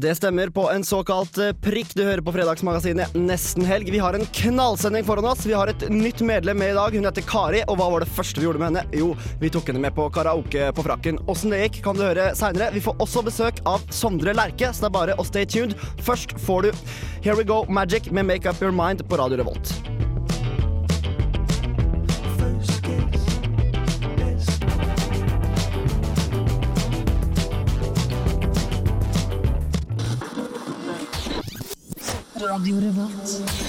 [0.00, 1.94] Det stemmer på en såkalt eh, prikk.
[1.94, 3.90] Du hører på Fredagsmagasinet Nesten helg.
[3.90, 5.42] Vi har en knallsending foran oss.
[5.46, 6.94] Vi har et nytt medlem med i dag.
[6.94, 7.64] Hun heter Kari.
[7.66, 8.86] Og hva var det første vi gjorde med henne?
[8.94, 9.10] Jo,
[9.42, 11.18] vi tok henne med på karaoke på frakken.
[11.26, 12.70] Åssen det gikk, kan du høre seinere.
[12.78, 15.74] Vi får også besøk av Sondre Lerche, så det er bare å stay tuned.
[16.06, 16.74] Først får du
[17.24, 19.97] Here We Go Magic med Make Up Your Mind på Radio Revolt.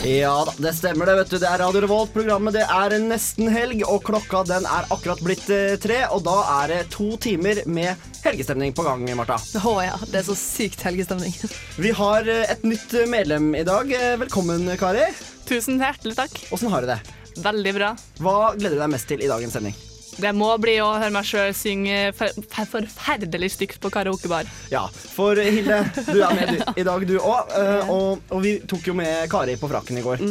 [0.07, 1.37] Ja da, det stemmer det, vet du.
[1.41, 2.13] Det er Radio Revolt.
[2.15, 6.01] Programmet det er nesten helg, og klokka den er akkurat blitt eh, tre.
[6.15, 9.37] Og da er det to timer med helgestemning på gang, Marta.
[9.37, 11.35] Å ja, det er så sykt helgestemning.
[11.83, 13.93] Vi har eh, et nytt medlem i dag.
[13.93, 15.05] Eh, Velkommen, Kari.
[15.49, 16.41] Tusen hjertelig takk.
[16.55, 16.99] Åssen har du det?
[17.39, 17.93] Veldig bra.
[18.19, 19.77] Hva gleder du deg mest til i dagens sending?
[20.19, 24.49] Det må bli å høre meg sjøl synge for, for, forferdelig stygt på karaokebar.
[24.73, 27.55] Ja, for Hilde, du er med i dag, du òg.
[27.87, 30.23] og, og vi tok jo med Kari på frakken i går.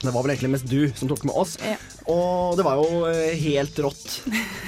[0.00, 1.58] Det var vel egentlig mest du som tok med oss.
[1.64, 1.76] Ja.
[2.12, 4.20] Og det var jo eh, helt rått,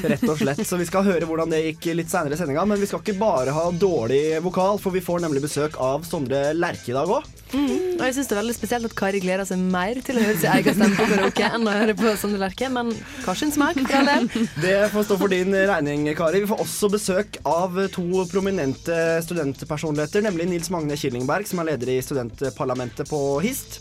[0.03, 0.62] rett og slett.
[0.67, 2.64] Så vi skal høre hvordan det gikk litt seinere i sendinga.
[2.67, 6.48] Men vi skal ikke bare ha dårlig vokal, for vi får nemlig besøk av Sondre
[6.56, 7.28] Lerche i dag òg.
[7.48, 10.36] Og jeg syns det er veldig spesielt at Kari gleder seg mer til å høre
[10.39, 12.92] sin egen stemme på karaoke enn å høre på Sondre Lerche, men
[13.25, 14.28] hva sin smak for all del.
[14.61, 16.42] Det får stå for din regning, Kari.
[16.44, 21.94] Vi får også besøk av to prominente studentpersonligheter, nemlig Nils Magne Killingberg, som er leder
[21.94, 23.81] i studentparlamentet på HIST.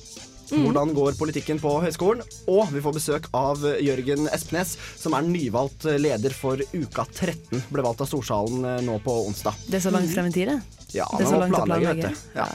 [0.51, 2.23] Hvordan går politikken på høyskolen?
[2.51, 7.65] Og vi får besøk av Jørgen Espenes, som er nyvalgt leder for Uka 13.
[7.73, 9.57] Ble valgt av Storsalen eh, nå på onsdag.
[9.67, 10.86] Det er så langt frem i tid, det.
[10.95, 12.19] Ja, Det er så man må langt å planlegge, vet du.
[12.39, 12.45] Ja.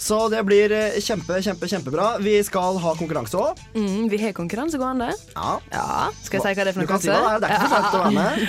[0.00, 2.06] Så det blir eh, kjempe, kjempe, kjempebra.
[2.24, 3.60] Vi skal ha konkurranse òg.
[3.76, 5.10] Mm, vi har konkurranse gående.
[5.34, 5.58] Ja.
[5.74, 5.84] Ja,
[6.24, 6.92] skal jeg si hva det er for Du noe?
[6.94, 7.18] kan si det.
[7.48, 8.46] Det er ikke for sent å være med.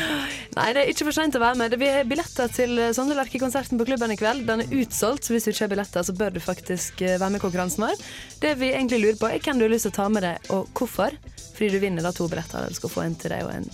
[0.60, 1.76] Nei, det er ikke for seint å være med.
[1.80, 4.48] Vi har billetter til Sondre Lerche-konserten på klubben i kveld.
[4.48, 7.36] Den er utsolgt, så hvis du ikke har billetter, så bør du faktisk eh, være
[7.36, 8.02] med i konkurransen vår.
[8.42, 10.50] Det vi egentlig lurer på, er hvem du har lyst til å ta med deg,
[10.56, 11.16] og hvorfor.
[11.60, 13.70] Fordi du vinner da to billetter, du skal få en til deg og en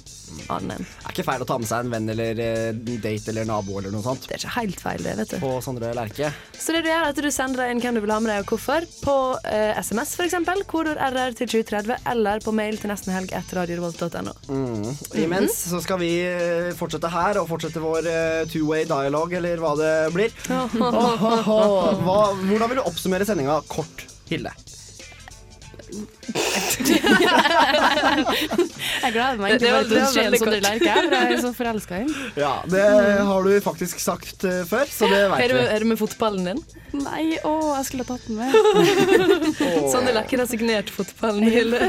[0.50, 0.88] annen en.
[1.16, 4.04] Ikke feil å ta med seg en venn eller eh, date eller nabo eller noe
[4.04, 5.38] sånt Det er ikke helt feil, det, vet du.
[5.40, 6.28] på Sondre Lerche.
[6.52, 8.34] Så det du gjør er at du sender deg inn hvem du vil ha med
[8.34, 9.16] deg, og hvorfor, på
[9.48, 10.36] eh, SMS f.eks.,
[10.68, 14.36] kodord RR til 2030, eller på mail til nestenhelg etter radiorevolt.no.
[15.24, 19.72] Imens så skal vi eh, fortsette her og fortsette vår uh, two-way dialogue, eller hva
[19.80, 20.36] det blir.
[20.52, 24.52] Hva, hvordan vil du oppsummere sendinga kort, Hilde?
[27.76, 31.44] Jeg gleder meg egentlig bare til det å se en sånn lerke, for Jeg er
[31.44, 32.16] så forelska i den.
[32.40, 32.86] Ja, det
[33.30, 35.66] har du faktisk sagt eh, før, så det veit du, vi.
[35.76, 36.62] er du med fotballen din?
[36.96, 38.54] Nei, å, jeg skulle tatt den med.
[39.92, 41.44] Sondre Lerche har signert fotballen.
[41.52, 41.80] Hilde.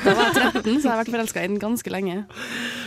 [0.00, 2.22] Da var jeg 13, så jeg har vært forelska i den ganske lenge.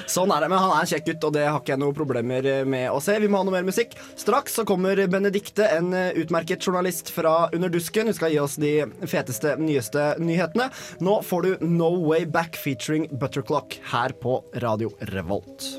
[0.09, 1.97] Sånn er det, men han er en kjekk gutt, og det har ikke jeg noen
[1.97, 3.13] problemer med å se.
[3.21, 3.93] Vi må ha noe mer musikk.
[4.17, 8.09] Straks så kommer Benedikte, en utmerket journalist fra Under dusken.
[8.09, 8.73] Hun skal gi oss de
[9.05, 10.71] feteste, nyeste nyhetene.
[10.99, 15.69] Nå får du No Way Back featuring Butterclock her på Radio Revolt.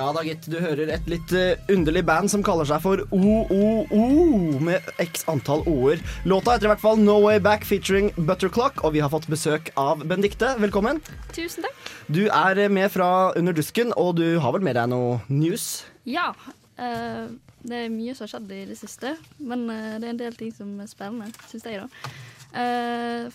[0.00, 0.46] Ja da, gitt.
[0.48, 5.64] Du hører et litt eh, underlig band som kaller seg for OOO, med x antall
[5.68, 6.00] o-er.
[6.28, 9.68] Låta heter i hvert fall No Way Back featuring Butterclock, og vi har fått besøk
[9.80, 10.54] av Bendikte.
[10.62, 11.02] Velkommen.
[11.36, 11.92] Tusen takk.
[12.08, 15.70] Du er eh, med fra Under dusken, og du har vel med deg noe news?
[16.06, 16.32] Ja,
[16.80, 17.28] Uh,
[17.60, 19.10] det er mye som har skjedd i det siste,
[19.44, 22.12] men uh, det er en del ting som er spennende, syns jeg, da.
[22.54, 23.26] Uh,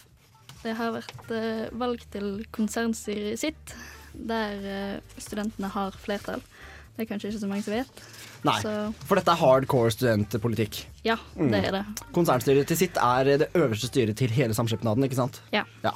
[0.64, 1.28] det har vært
[1.78, 3.76] valg til konsernstyret sitt,
[4.18, 6.42] der studentene har flertall.
[6.96, 8.02] Det er kanskje ikke så mange som vet.
[8.48, 8.74] Nei, Så
[9.06, 10.80] for dette er hardcore studentpolitikk.
[11.06, 11.52] ja, Mm.
[11.52, 11.84] det er det.
[12.18, 15.38] Konsernstyret til sitt er det øverste styret til hele samskipnaden, ikke sant?
[15.54, 15.66] Ja.
[15.84, 15.92] Ja.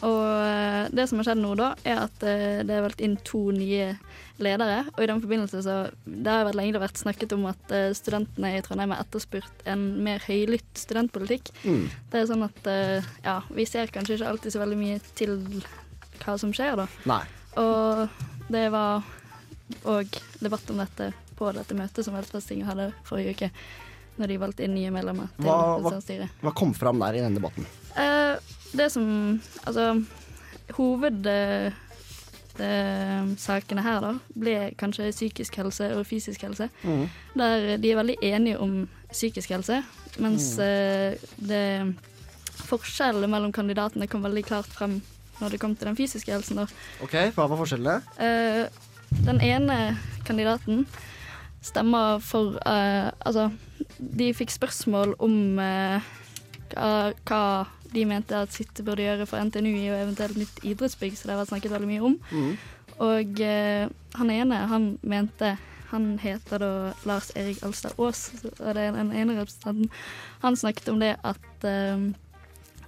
[0.00, 3.98] Og det som har skjedd nå, da, er at det er valgt inn to nye
[4.42, 4.84] ledere.
[4.94, 8.52] Og i den forbindelse så Det har vært lenge vært snakket om at eh, studentene
[8.56, 11.50] i Trondheim har etterspurt en mer høylytt studentpolitikk.
[11.64, 11.88] Mm.
[12.12, 15.36] Det er sånn at eh, ja, vi ser kanskje ikke alltid så veldig mye til
[16.22, 16.86] hva som skjer, da.
[17.08, 17.22] Nei.
[17.58, 18.08] Og
[18.52, 19.02] det var
[19.88, 23.50] òg debatt om dette på dette møtet som Velferdstinget hadde forrige uke,
[24.18, 26.30] når de valgte inn nye medlemmer til Hva- hva-.
[26.42, 27.66] Hva kom fram der i den debatten?
[27.94, 28.38] Eh,
[28.74, 29.92] det som Altså,
[32.64, 36.70] hovedsakene her, da, ble kanskje psykisk helse og fysisk helse.
[37.38, 38.80] Der de er veldig enige om
[39.12, 39.82] psykisk helse,
[40.18, 41.28] mens mm.
[41.48, 41.64] det
[42.68, 44.98] forskjellen mellom kandidatene kom veldig klart frem
[45.38, 46.62] når det kom til den fysiske helsen.
[46.62, 46.66] da.
[47.04, 48.00] Ok, Hva var forskjellene?
[48.18, 48.66] Eh,
[49.24, 49.96] den ene
[50.26, 50.86] kandidaten
[51.64, 53.50] stemmer for uh, Altså,
[53.98, 56.02] de fikk spørsmål om uh,
[56.74, 57.42] hva
[57.92, 61.42] de mente at Sitte burde gjøre for NTNU i eventuelt nytt idrettsbygg, så det har
[61.42, 62.18] vært snakket veldig mye om.
[62.98, 63.88] Og eh,
[64.18, 65.56] han ene, han mente
[65.88, 66.70] Han heter da
[67.08, 69.88] Lars Erik Alstad Aas, og det er den ene representanten.
[70.42, 72.10] Han snakket om det at eh,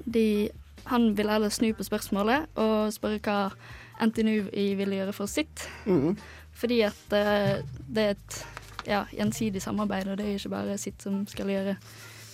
[0.04, 0.50] de
[0.84, 5.68] Han ville heller snu på spørsmålet og spørre hva NTNU ville gjøre for sitt.
[5.86, 6.16] Mm.
[6.52, 8.46] Fordi at eh, det er et
[8.86, 11.76] ja, gjensidig samarbeid, og det er ikke bare sitt som skal gjøre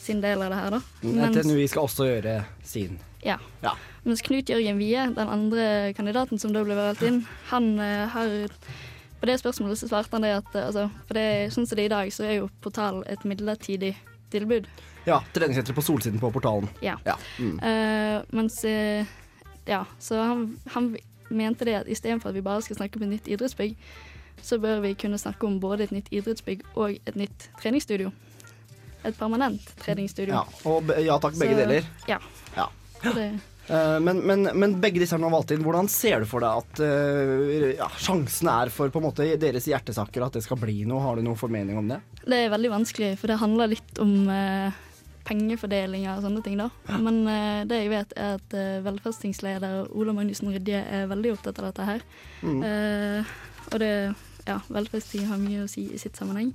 [0.07, 0.81] sin del av det her, da.
[1.03, 2.99] Mens- NTNUI skal også gjøre sin.
[3.27, 3.39] ja.
[3.63, 3.75] Ja.
[4.07, 8.37] Mens Knut Jørgen Wie, den andre kandidaten som da ble valgt inn, han eh, har
[9.19, 11.25] På det spørsmålet så svarte han det at eh, altså, For det,
[11.55, 13.97] sånn som det er i dag, så er jo Portal et midlertidig
[14.31, 14.69] tilbud.
[15.09, 16.69] Ja, Treningssenteret på solsiden på portalen.
[16.85, 16.97] Ja.
[17.07, 17.17] Ja.
[17.39, 17.57] Mm.
[17.63, 19.07] Uh, mens uh,
[19.67, 20.45] Ja, så han,
[20.75, 20.93] han
[21.31, 23.75] mente det at istedenfor at vi bare skal snakke om et nytt idrettsbygg,
[24.43, 28.13] så bør vi kunne snakke om både et nytt idrettsbygg og et nytt treningsstudio.
[29.07, 30.35] Et permanent treningsstudio.
[30.35, 31.93] Ja, og ja takk, begge Så- deler.
[32.11, 32.19] Ja.
[32.57, 32.71] Ja.
[33.07, 33.29] Det,
[33.67, 35.65] Eh, men, men, men begge disse er nå valgt inn.
[35.67, 39.67] Hvordan ser du for deg at eh, ja, sjansen er for på en måte deres
[39.71, 41.03] hjertesaker at det skal bli noe?
[41.03, 42.01] Har du noen formening om det?
[42.27, 44.75] det er veldig vanskelig, for det handler litt om uh,
[45.27, 46.71] pengefordeling og sånne ting, da.
[47.03, 51.61] Men uh, det jeg vet, er at uh, velferdstingsleder Ola Magnussen Rydje er veldig opptatt
[51.63, 52.03] av dette her.
[52.43, 52.59] Mm.
[52.67, 53.37] Eh,
[53.71, 53.93] og det
[54.47, 56.53] ja, velferdsting har mye å si i sitt sammenheng.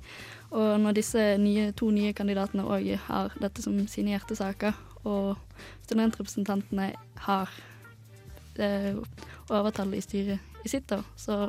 [0.52, 4.76] Og når disse nye, to nye kandidatene òg har dette som sine hjertesaker,
[5.08, 5.38] og
[5.86, 6.92] studentrepresentantene
[7.24, 7.52] har
[8.60, 8.92] eh,
[9.50, 11.48] overtallet i styret i sitt, da, så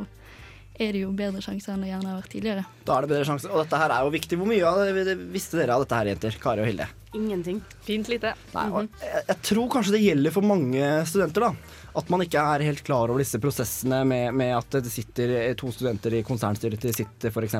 [0.73, 2.63] er det jo bedre sjanser enn det gjerne har vært tidligere.
[2.87, 3.51] Da er det bedre sjanser.
[3.53, 4.39] Og dette her er jo viktig.
[4.39, 6.37] Hvor mye av det visste dere av dette her, jenter?
[6.41, 6.87] Kari og Hilde?
[7.13, 7.59] Ingenting.
[7.85, 8.31] Fint lite.
[8.55, 11.82] Nei, og jeg, jeg tror kanskje det gjelder for mange studenter, da.
[11.93, 15.69] At man ikke er helt klar over disse prosessene med, med at det sitter to
[15.73, 17.57] studenter i konsernstyret til sitt, f.eks.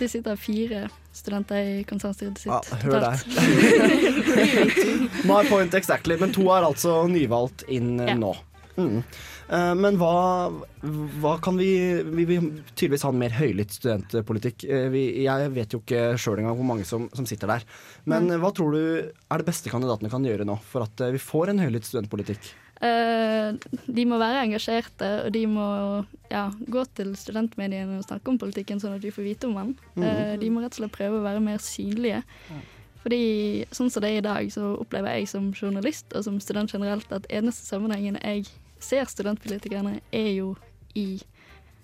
[0.00, 0.82] Det sitter fire
[1.16, 2.52] studenter i konsernstyret sitt.
[2.52, 3.16] Ja, hør der.
[5.30, 6.18] My point exactly.
[6.20, 8.18] Men to er altså nyvalgt inn eh, Ja.
[8.20, 8.34] nå.
[8.76, 8.98] Mm.
[9.48, 10.50] Eh, men hva,
[11.22, 11.70] hva kan vi
[12.04, 14.66] Vi vil tydeligvis ha en mer høylytt studentpolitikk.
[14.68, 17.64] Eh, vi, jeg vet jo ikke sjøl engang hvor mange som, som sitter der.
[18.04, 18.36] Men mm.
[18.44, 21.64] hva tror du er det beste kandidatene kan gjøre nå for at vi får en
[21.64, 22.52] høylytt studentpolitikk?
[22.86, 25.66] Eh, de må være engasjerte, og de må
[26.30, 29.74] ja, gå til studentmediene og snakke om politikken, sånn at vi får vite om den.
[30.02, 32.22] Eh, de må rett og slett prøve å være mer synlige.
[33.06, 33.22] Fordi
[33.74, 37.12] sånn som det er i dag, så opplever jeg som journalist og som student generelt
[37.14, 38.48] at eneste sammenhengen jeg
[38.82, 40.54] ser studentpolitikerne, er jo
[40.98, 41.20] i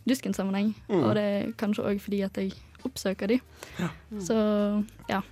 [0.08, 0.72] Dusken-sammenheng.
[0.90, 3.38] Og det er kanskje òg fordi at jeg oppsøker de.
[4.20, 4.36] Så
[5.10, 5.22] ja.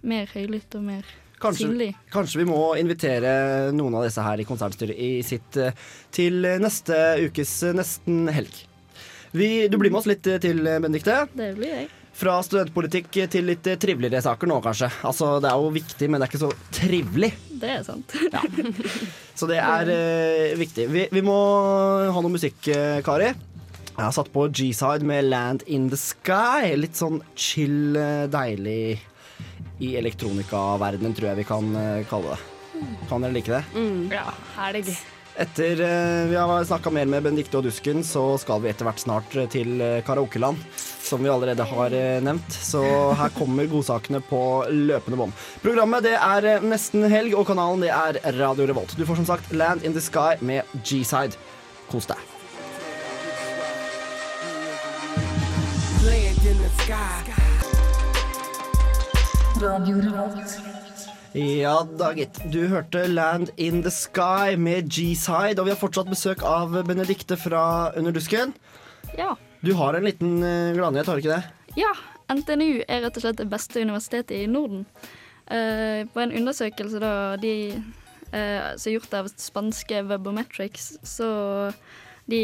[0.00, 1.08] Mer høylytt og mer
[1.40, 3.30] Kanskje, kanskje vi må invitere
[3.72, 5.72] noen av disse her i konsernstyret i sitt eh,
[6.12, 8.58] til neste ukes eh, Nesten helg.
[9.32, 11.22] Vi, du blir med oss litt eh, til, Benedikte.
[11.32, 11.88] Det blir jeg.
[12.20, 14.90] Fra studentpolitikk til litt triveligere saker nå, kanskje.
[15.08, 17.30] Altså, Det er jo viktig, men det er ikke så trivelig.
[17.62, 18.16] Det er sant.
[19.40, 20.90] Så det er eh, viktig.
[20.92, 21.36] Vi, vi må
[22.12, 22.58] ha noe musikk,
[23.06, 23.30] Kari.
[23.30, 26.74] Jeg har satt på G-side med 'Land in the Sky'.
[26.76, 27.96] Litt sånn chill,
[28.32, 29.00] deilig
[29.80, 32.42] i elektronikaverdenen, tror jeg vi kan eh, kalle det.
[33.08, 33.64] Kan dere like det?
[34.12, 34.92] Ja, helg.
[35.40, 39.00] Etter eh, vi har snakka mer med Benedicte og Dusken, så skal vi etter hvert
[39.00, 40.60] snart eh, til karaokeland.
[41.10, 42.52] Som vi allerede har nevnt.
[42.54, 42.84] Så
[43.18, 45.34] her kommer godsakene på løpende bånd.
[45.64, 48.94] Programmet det er nesten helg, og kanalen det er Radio Revolt.
[48.94, 51.34] Du får som sagt Land in the Sky med G-side.
[51.90, 52.30] Kos deg.
[61.36, 62.38] Ja da, gitt.
[62.48, 67.36] Du hørte Land in the Sky med G-side, og vi har fortsatt besøk av Benedikte
[67.36, 68.54] fra Under dusken.
[69.18, 69.34] Ja.
[69.60, 71.76] Du har en liten uh, gladnyhet, har du ikke det?
[71.76, 71.92] Ja,
[72.32, 74.86] NTNU er rett og slett det beste universitetet i Norden.
[75.44, 77.14] Uh, på en undersøkelse da,
[77.44, 77.54] de,
[78.32, 81.30] uh, som er gjort av spanske Webometrics, så
[82.32, 82.42] de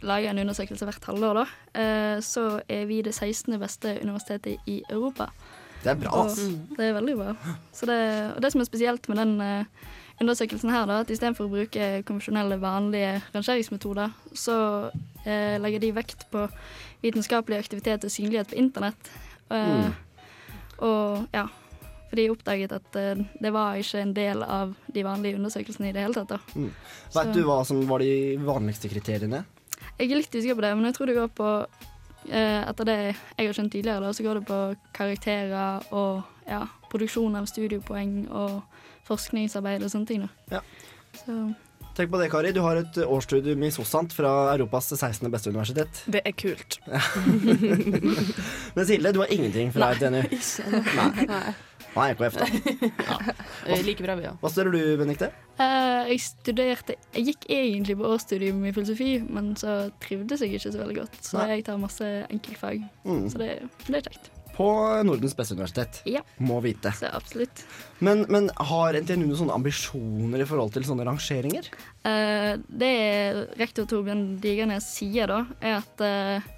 [0.00, 1.48] lager en undersøkelse hvert halvår, da.
[1.76, 3.60] Uh, så er vi det 16.
[3.60, 5.34] beste universitetet i Europa.
[5.82, 6.40] Det er bra, Og ass.
[6.76, 7.34] det er veldig bra.
[7.72, 7.98] Så det,
[8.36, 9.64] og det som er spesielt med den eh,
[10.20, 14.56] undersøkelsen her, da, at istedenfor å bruke konvensjonelle, vanlige rangeringsmetoder, så
[15.24, 16.44] eh, legger de vekt på
[17.02, 19.10] vitenskapelig aktivitet og synlighet på internett.
[19.50, 19.88] Eh,
[20.80, 21.42] Og ja,
[22.08, 22.94] for de oppdaget at
[23.42, 26.28] det var ikke en del av de vanlige undersøkelsene i det hele tatt.
[26.32, 26.68] da.
[27.14, 29.42] Vet du hva som var de vanligste kriteriene?
[29.98, 31.50] Jeg er litt usikker på det, men jeg tror det går på
[32.28, 34.60] Etter det jeg har skjønt tidligere, da, så går det på
[34.96, 38.60] karakterer og ja, produksjon av studiepoeng og
[39.08, 40.26] forskningsarbeid og sånne ting.
[40.26, 40.60] Da.
[40.60, 40.62] Ja.
[41.24, 41.40] Så
[41.96, 42.52] Tenk på det, Kari.
[42.54, 45.26] Du har et årsstudium i SOSANT fra Europas 16.
[45.32, 46.04] beste universitet.
[46.06, 46.78] Det er kult.
[48.76, 50.22] Men Silde, du har ingenting fra NTNU.
[50.30, 51.26] Nei.
[51.26, 51.42] Nei.
[51.96, 52.46] Nei, EKF, da.
[53.70, 53.76] Ja.
[53.84, 54.36] Like bra, vi òg.
[54.40, 55.30] Hva studerer du, Benedicte?
[55.60, 60.72] eh, jeg studerte Jeg gikk egentlig på årsstudium i filosofi, men så trivdes jeg ikke
[60.72, 61.48] så veldig godt, så Nei.
[61.56, 62.84] jeg tar masse enkeltfag.
[63.04, 63.24] Mm.
[63.32, 63.50] Så det,
[63.88, 64.30] det er kjekt.
[64.60, 64.66] På
[65.06, 66.00] Nordens beste universitet.
[66.10, 66.20] Ja.
[66.44, 66.90] Må vite.
[66.98, 67.62] Så absolutt.
[68.04, 71.68] Men, men har NTNU noen sånne ambisjoner i forhold til sånne rangeringer?
[72.04, 72.90] Uh, det
[73.60, 76.50] rektor Torbjørn Digernes sier da, er at eh,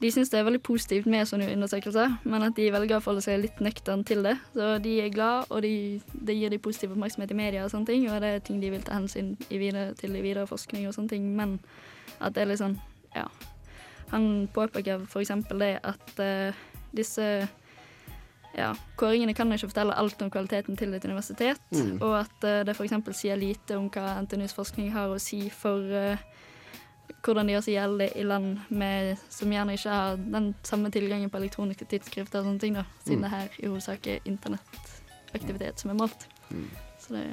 [0.00, 3.24] de syns det er veldig positivt med sånne undersøkelser, men at de velger å forholde
[3.24, 4.34] seg litt nøktern til det.
[4.52, 7.88] Så de er glad, og de, det gir de positiv oppmerksomhet i media og sånne
[7.88, 10.84] ting, og det er ting de vil ta hensyn i videre, til i videre forskning
[10.88, 11.56] og sånne ting, men
[12.20, 12.76] at det er litt sånn,
[13.16, 13.24] ja.
[14.12, 17.24] Han påpeker eksempel det at uh, disse
[18.56, 18.68] ja,
[19.00, 21.96] kåringene kan ikke fortelle alt om kvaliteten til et universitet, Mm.
[22.02, 22.94] og at uh, det f.eks.
[23.16, 26.20] sier lite om hva NTNUs forskning har å si for eh,
[27.24, 31.40] hvordan de seg gjeldende i land med, som gjerne ikke har den samme tilgangen på
[31.40, 33.22] elektroniske tidsskrifter og sånne ting, da, siden Mm.
[33.22, 36.28] det her i hovedsak er internettaktivitet som er målt.
[36.50, 36.70] Mm.
[37.00, 37.24] Så det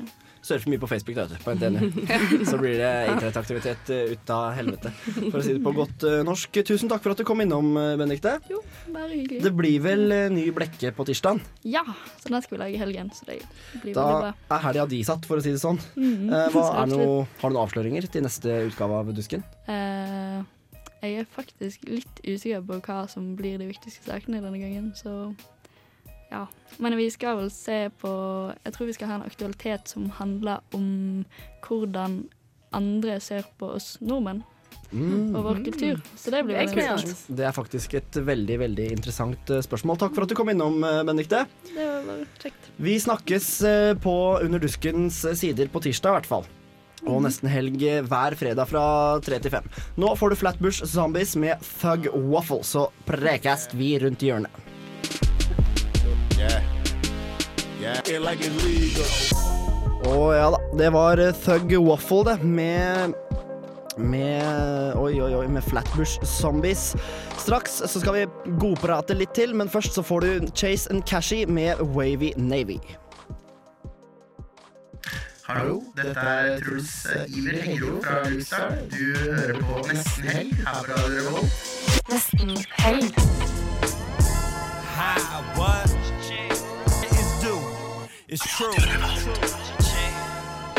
[0.43, 1.85] Surfer mye på Facebook da, på NTNU.
[2.49, 4.91] Så blir det internettaktivitet eh, ut av helvete,
[5.31, 6.59] for å si det på godt eh, norsk.
[6.67, 8.33] Tusen takk for at du kom innom, eh, Benedikte.
[8.51, 8.59] jo,
[8.91, 9.39] bare hyggelig.
[9.45, 10.03] Det blir vel
[10.35, 11.39] ny blekke på tirsdag.
[11.63, 11.85] Ja,
[12.19, 13.39] så den skal vi lage i helgen, så det
[13.85, 14.33] blir Da bra.
[14.57, 15.79] er helga di satt, for å si det sånn.
[15.95, 19.47] Noe, har du noen avsløringer til neste utgave av Dusken?
[21.03, 25.31] Jeg er faktisk litt usikker på hva som blir de viktigste sakene denne gangen, så
[26.33, 26.43] ja.
[26.81, 28.09] Men vi skal vel se på
[28.65, 30.87] Jeg tror vi skal ha en aktualitet som handler om
[31.67, 32.23] hvordan
[32.73, 34.41] andre ser på oss nordmenn
[34.93, 35.33] Mm.
[35.33, 36.01] og vår kultur.
[36.17, 36.83] Så det blir veldig kult.
[37.01, 37.37] interessant.
[37.37, 39.97] Det er faktisk et veldig veldig interessant eh, spørsmål.
[39.97, 41.39] Takk for at du kom innom, eh, Benedikte.
[41.65, 42.67] Det var bare kjekt.
[42.77, 44.13] Vi snakkes eh, på
[44.45, 46.45] Under duskens sider på tirsdag, i hvert fall.
[47.09, 48.85] Og nesten helg hver fredag fra
[49.25, 49.65] 3 til 5.
[49.97, 54.72] Nå får du Flatbush Zombies med Thug Waffle, så prekast vi rundt hjørnet.
[60.03, 63.13] Å ja da, det var eh, Thug Waffle, det, med
[63.97, 66.95] med Oi, oi, oi, med Flatbush Zombies.
[67.37, 71.43] Straks så skal vi godprate litt til, men først så får du Chase and Cashy
[71.45, 72.79] med Wavy Navy.
[75.43, 78.87] Hallo, dette er Truls Iver Hengro fra Lukestad.
[78.89, 81.51] Du hører på Nesten Helg her på Radio Revolt.
[82.09, 83.13] Nesten helg.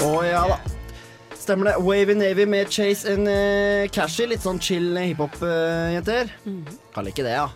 [0.05, 0.59] Å ja da.
[1.39, 1.75] Stemmer det.
[1.85, 4.27] Wavy Navy med Chase and uh, Cashy.
[4.31, 6.33] Litt sånn chill hiphop-jenter.
[6.95, 7.51] Kan like det, ja.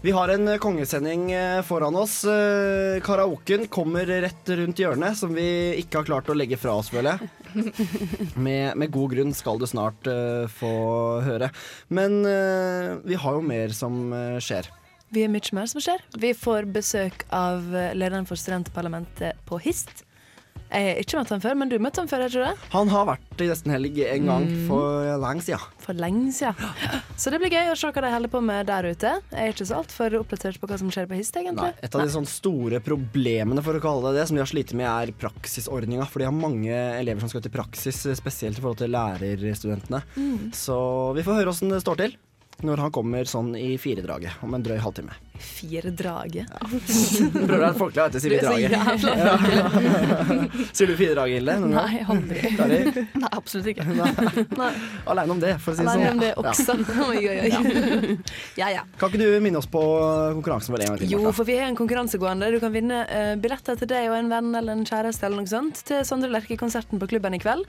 [0.00, 2.24] Vi har en eh, kongesending eh, foran oss.
[2.24, 5.44] Eh, Karaoken kommer rett rundt hjørnet, som vi
[5.82, 7.28] ikke har klart å legge fra oss, føler jeg.
[8.46, 10.70] Med, med god grunn skal du snart uh, få
[11.26, 11.50] høre.
[11.90, 14.70] Men uh, vi har jo mer som eh, skjer.
[15.10, 16.02] Vi er mye mer som skjer.
[16.22, 20.04] Vi får besøk av eh, lederen for studentparlamentet på HIST.
[20.70, 22.68] Jeg har ikke møtt ham før, men du møtte ham før, jeg tror det?
[22.70, 24.68] Han har vært i Nesten Helg en gang Mm.
[24.68, 25.64] for lenge siden.
[25.82, 26.54] For lenge siden.
[27.18, 29.16] Så det blir gøy å se hva de holder på med der ute.
[29.32, 31.72] Jeg er ikke så altfor oppdatert på hva som skjer på HIST, egentlig.
[31.74, 34.52] Nei, et av de sånn store problemene for å kalle det det, som de har
[34.52, 36.06] slitt med, er praksisordninga.
[36.06, 40.04] For de har mange elever som skal til praksis, spesielt i forhold til lærerstudentene.
[40.14, 40.52] Mm.
[40.54, 40.78] Så
[41.18, 42.14] vi får høre åssen det står til
[42.66, 45.14] når han kommer sånn i firedraget om en drøy halvtime.
[45.40, 46.50] Firedraget.
[47.32, 48.52] Prøver å være folkelig, du, sier er så
[49.08, 50.56] firedraget.
[50.76, 51.54] Sier du firedraget, Hilde?
[51.64, 52.42] Nei, aldri.
[53.14, 53.86] Nei, absolutt ikke.
[53.88, 54.70] Nei.
[55.08, 56.24] Aleine om det, for å si det Alene om sånn.
[56.24, 56.76] det også.
[57.10, 58.16] Oi, oi, oi.
[58.60, 58.82] Ja, ja.
[59.00, 59.80] Kan ikke du minne oss på
[60.36, 61.14] konkurransen vår en gang til?
[61.14, 62.50] Jo, for vi har en konkurranse gående.
[62.52, 65.50] Du kan vinne eh, billetter til deg og en venn eller en kjæreste eller noe
[65.50, 67.64] sånt til Sondre Lerche-konserten på klubben i kveld.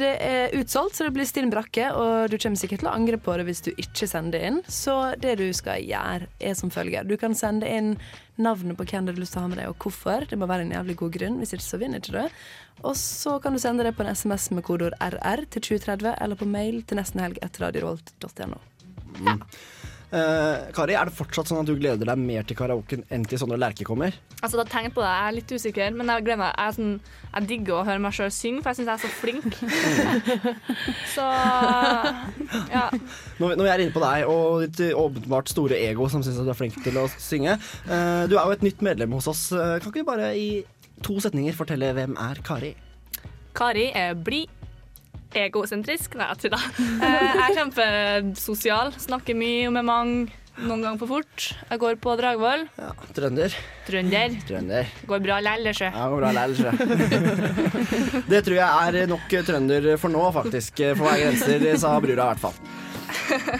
[0.00, 3.18] Det er utsolgt, så det blir stinn brakke, og du kommer sikkert til å angre
[3.20, 4.60] på det hvis du ikke sender inn.
[4.70, 7.08] Så det du skal gjøre, er som følger.
[7.08, 7.96] Du kan sende inn
[8.40, 10.28] navnet på hvem du har lyst til å ha med deg, og hvorfor.
[10.30, 12.38] Det må være en jævlig god grunn, hvis ikke så vinner ikke du.
[12.86, 16.40] Og så kan du sende det på en SMS med kodeord RR til 2030, eller
[16.40, 18.62] på mail til nestenhelg etter radiorevolt.no.
[20.10, 23.38] Eh, Kari, er det fortsatt sånn at du gleder deg mer til karaoken enn til
[23.38, 24.16] Sondre Lerche kommer?
[24.40, 26.56] Altså, da tenkt på det, Jeg er litt usikker, men jeg gleder meg.
[26.58, 26.96] Jeg, sånn,
[27.30, 29.50] jeg digger å høre meg sjøl synge, for jeg syns jeg er så flink.
[31.14, 31.28] så
[32.74, 32.84] ja.
[33.38, 36.50] Når, når vi er inne på deg og ditt åpenbart store ego som syns du
[36.50, 37.54] er flink til å synge.
[37.86, 39.46] uh, du er jo et nytt medlem hos oss.
[39.54, 40.48] Eh, Kan ikke du bare i
[41.06, 42.74] to setninger fortelle hvem er Kari?
[43.54, 44.50] Kari er blid.
[45.36, 46.14] Egosentrisk?
[46.18, 46.64] Nei, jeg tuller.
[46.78, 51.46] Eh, Jeg er kjempesosial, snakker mye med mange, noen ganger for fort.
[51.70, 52.66] Jeg går på Dragvoll.
[52.80, 53.54] Ja, trønder.
[53.86, 54.34] Trønder.
[54.48, 54.90] Trønder.
[55.08, 55.88] Går bra lell, sjø.
[55.94, 56.72] Ja, går bra lell, sjø.
[58.28, 60.82] Det tror jeg er nok trønder for nå, faktisk.
[60.98, 62.60] For hver grenser, sa brura i hvert fall.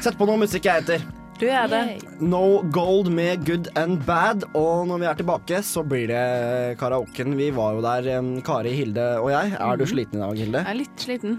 [0.04, 1.08] Sett på noe musikk jeg heter.
[1.40, 1.82] Du er det.
[2.20, 4.44] No Gold med Good and Bad.
[4.52, 7.32] Og når vi er tilbake, så blir det karaoken.
[7.38, 8.10] Vi var jo der,
[8.44, 9.54] Kari, Hilde og jeg.
[9.56, 10.60] Er du sliten i dag, Hilde?
[10.66, 11.38] Jeg er litt sliten.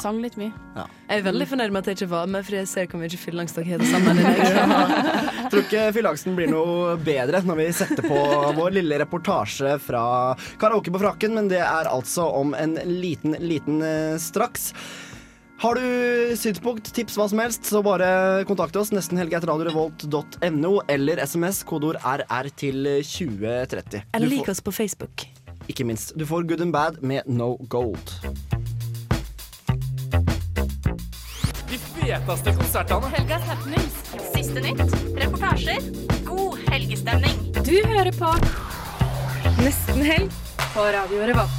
[0.00, 0.52] Sang litt mye.
[0.76, 3.20] Jeg er veldig fornøyd med at jeg ikke var med, for jeg ser hvor mye
[3.24, 4.18] fylleangst dere har sammen.
[4.18, 5.06] i dag.
[5.52, 8.18] Tror ikke fyllangsten blir noe bedre når vi setter på
[8.56, 10.04] vår lille reportasje fra
[10.60, 14.70] Karaoke på frakken, men det er altså om en liten, liten eh, straks.
[15.62, 18.90] Har du synspunkt, tips, hva som helst, så bare kontakt oss.
[18.90, 24.02] Nesten helg eller SMS, kodeord RR til 2030.
[24.10, 25.28] Eller lik oss på Facebook.
[25.70, 26.16] Ikke minst.
[26.18, 28.10] Du får Good and Bad med No Gold.
[32.02, 33.08] Feteste konsertene.
[33.14, 33.94] Helgas happenings.
[34.34, 34.82] Siste nytt.
[35.16, 35.82] Reportasjer.
[36.26, 37.36] God helgestemning.
[37.62, 38.30] Du hører på
[39.62, 40.30] Nesten helg
[40.72, 41.58] på Radio Revolt.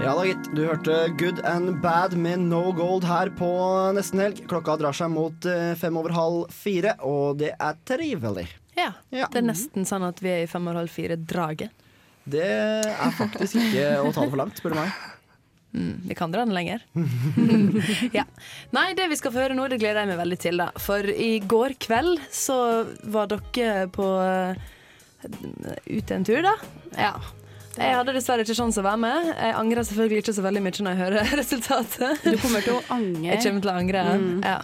[0.00, 0.46] Ja da, gitt.
[0.56, 3.50] Du hørte Good and Bad med No Gold her på
[3.92, 4.40] nesten helg.
[4.48, 8.46] Klokka drar seg mot eh, fem over halv fire, og det er trivelig.
[8.78, 8.94] Ja.
[9.12, 11.76] Det er nesten sånn at vi er i fem over halv fire-draget.
[12.30, 12.50] Det
[12.90, 15.00] er faktisk ikke å ta det for langt, spør du meg.
[15.70, 16.82] Mm, vi kan dra den lenger.
[18.18, 18.24] ja.
[18.74, 20.62] Nei, det vi skal få høre nå, det gleder jeg meg veldig til.
[20.62, 22.58] da For i går kveld så
[23.10, 24.70] var dere på uh,
[25.86, 26.56] ute en tur, da.
[26.98, 27.14] Ja.
[27.78, 29.28] Jeg hadde dessverre ikke sjanse å være med.
[29.30, 32.24] Jeg angrer selvfølgelig ikke så veldig mye når jeg hører resultatet.
[32.26, 33.28] Du kommer til å angre.
[33.30, 34.02] Jeg kommer til å angre.
[34.20, 34.40] Mm.
[34.42, 34.56] Ja.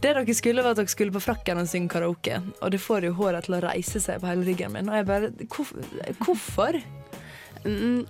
[0.00, 2.40] Det dere skulle, var at dere skulle på frakken og synge karaoke.
[2.62, 4.88] Og det får jo håret til å reise seg på hele ryggen min.
[4.88, 5.34] Og jeg bare
[6.24, 6.80] Hvorfor?
[7.66, 8.06] Mm,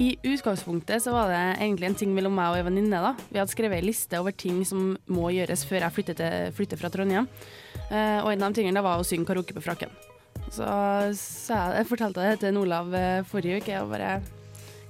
[0.00, 3.00] I utgangspunktet så var det egentlig en ting mellom meg og ei venninne.
[3.02, 3.14] da.
[3.30, 6.80] Vi hadde skrevet ei liste over ting som må gjøres før jeg flytter, til, flytter
[6.80, 7.28] fra Trondheim.
[7.90, 9.92] Uh, og en av de tingene var å synge karaoke på frakken.
[10.50, 10.66] Så,
[11.18, 14.20] så jeg, jeg fortalte det til Olav eh, forrige uke, og bare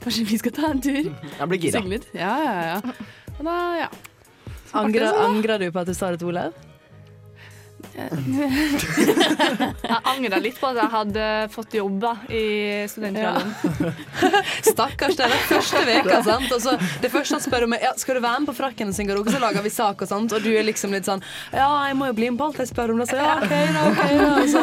[0.01, 1.11] Kanskje vi skal ta en tur?
[1.11, 1.81] Jeg blir gira.
[1.81, 2.07] Synge litt?
[2.16, 2.94] Ja, ja, ja.
[3.35, 3.88] Og da, ja.
[4.81, 6.55] Angrer, sånn, angrer du på at du sa det til Olav?
[9.90, 13.94] Jeg angrer litt på at jeg hadde fått jobb da, i studentradioen.
[14.70, 16.50] Stakkars, det er den første veka, sant?
[16.55, 18.92] Og så det første han spør om er ja, skal du være med på frakken
[18.92, 21.22] og karaoke, så lager vi sak og sånt, og du er liksom litt sånn
[21.55, 23.55] ja, jeg må jo bli med på alt jeg spør om, da, så ja, OK,
[23.74, 24.31] da, OK, da.
[24.50, 24.61] Så,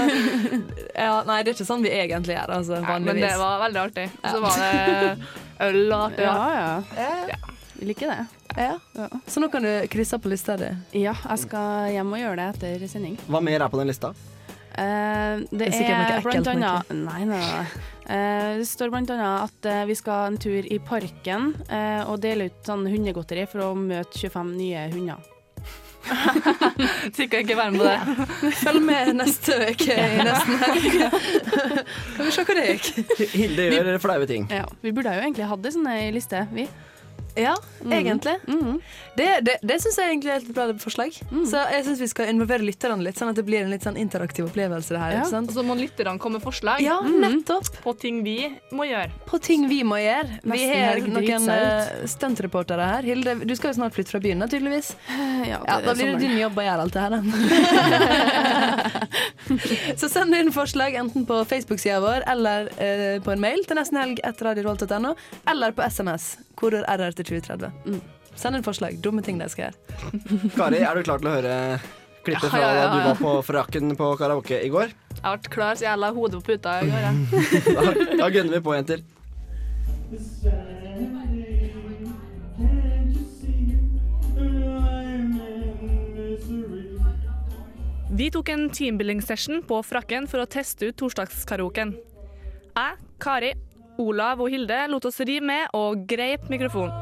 [0.94, 3.84] ja, nei, det er ikke sånn vi egentlig gjør, altså, Nei, men det var veldig
[3.84, 4.08] artig.
[4.24, 5.14] Så var det
[5.68, 6.26] øl og artig.
[6.26, 6.36] Ja,
[6.96, 7.06] da.
[7.34, 7.40] ja.
[7.78, 8.37] Vi liker det.
[8.58, 8.80] Ja.
[9.28, 10.72] Så nå kan du krysse på lista di.
[10.98, 13.20] Ja, jeg skal hjem og gjøre det etter sending.
[13.30, 14.14] Hva mer er på den lista?
[14.78, 17.64] Uh, det, Det er er blant annet Nei, nei, nei.
[18.06, 22.22] Uh, det står blant annet at uh, vi skal en tur i parken eh, og
[22.22, 25.26] dele ut sånn hundegodteri for å møte 25 nye hunder.
[27.18, 28.28] Sikkert ikke være med på det.
[28.62, 30.86] Følg med neste uke i Nesten helg.
[32.16, 32.92] Kan vi se hva det gikk.
[33.34, 34.46] Hilde gjør flaue ting.
[34.54, 36.68] Ja, vi burde jo egentlig hatt ei sånn liste, vi.
[37.38, 38.34] Ja, egentlig.
[39.18, 41.12] Det, det, det syns jeg egentlig er et bra forslag.
[41.50, 43.98] Så jeg syns vi skal involvere lytterne litt, sånn at det blir en litt sånn
[44.00, 44.90] interaktiv opplevelse.
[44.96, 45.22] det her, Ja.
[45.22, 45.50] ikke sant?
[45.52, 47.66] Og så må lytterne komme med forslag Ja, nettopp.
[47.84, 48.38] på ting vi
[48.72, 49.12] må gjøre.
[49.30, 50.30] På ting vi må gjøre.
[50.44, 53.02] Vi har noen uh, stuntreportere her.
[53.08, 54.88] Hilde, du skal jo snart flytte fra byen, da, tydeligvis.
[55.48, 57.22] Ja, Ja, Da blir det din jobb å gjøre alt det her, da.
[59.98, 64.20] Så send inn forslag enten på Facebook-sida vår eller eh, på en mail til nestenhelg
[64.28, 65.14] etter radiorevolt.no,
[65.50, 66.24] eller på SMS.
[66.58, 68.02] Koder RR til 2030.
[68.38, 68.98] Send en forslag.
[69.02, 69.78] Dumme ting de skal gjøre.
[70.58, 71.56] Kari, er du klar til å høre
[72.28, 74.92] klippet Ja, fra ja, ja, da du var på frakken på karaoke i går?
[75.18, 77.06] Jeg ble klar så jeg la hodet på puta i går.
[77.08, 77.14] jeg.
[77.78, 79.06] Da, da gunner vi på, jenter.
[88.18, 91.92] Vi tok en teambuilding-session på Frakken for å teste ut torsdagskaraoken.
[92.78, 93.52] Jeg, Kari,
[93.98, 96.94] Olav og Hilde lot oss ri med og greip mikrofonen.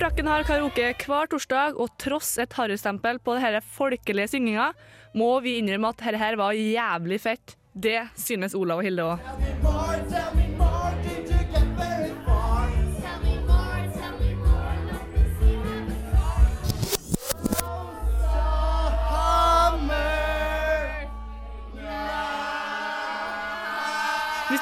[0.00, 4.70] Frakken har karaoke hver torsdag, og tross et harrystempel på denne folkelige synginga,
[5.12, 7.56] må vi innrømme at dette var jævlig fett.
[7.74, 10.49] Det synes Olav og Hilde òg.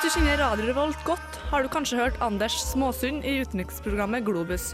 [0.08, 4.70] Du kjenner Radio Revolt godt, har du kanskje hørt Anders Småsund i utenriksprogrammet Globus.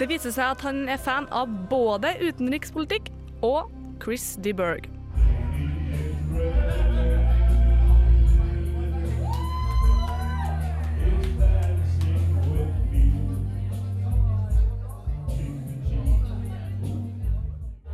[0.00, 3.12] Det viser seg at han er fan av både utenrikspolitikk
[3.46, 3.70] og
[4.02, 4.88] Chris DeBerg.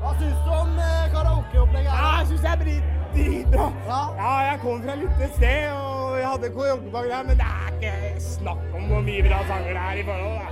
[0.01, 1.93] Hva syns du om eh, karaokeopplegget?
[1.93, 3.67] Ja, jeg syns det er drit- dritbra.
[3.89, 4.33] Ja.
[4.51, 7.95] jeg kom fra et lite sted, og jeg hadde karaokeprogram, men det er ikke
[8.29, 10.37] snakk om hvor mye bra sanger det er i forhold.
[10.41, 10.49] Da.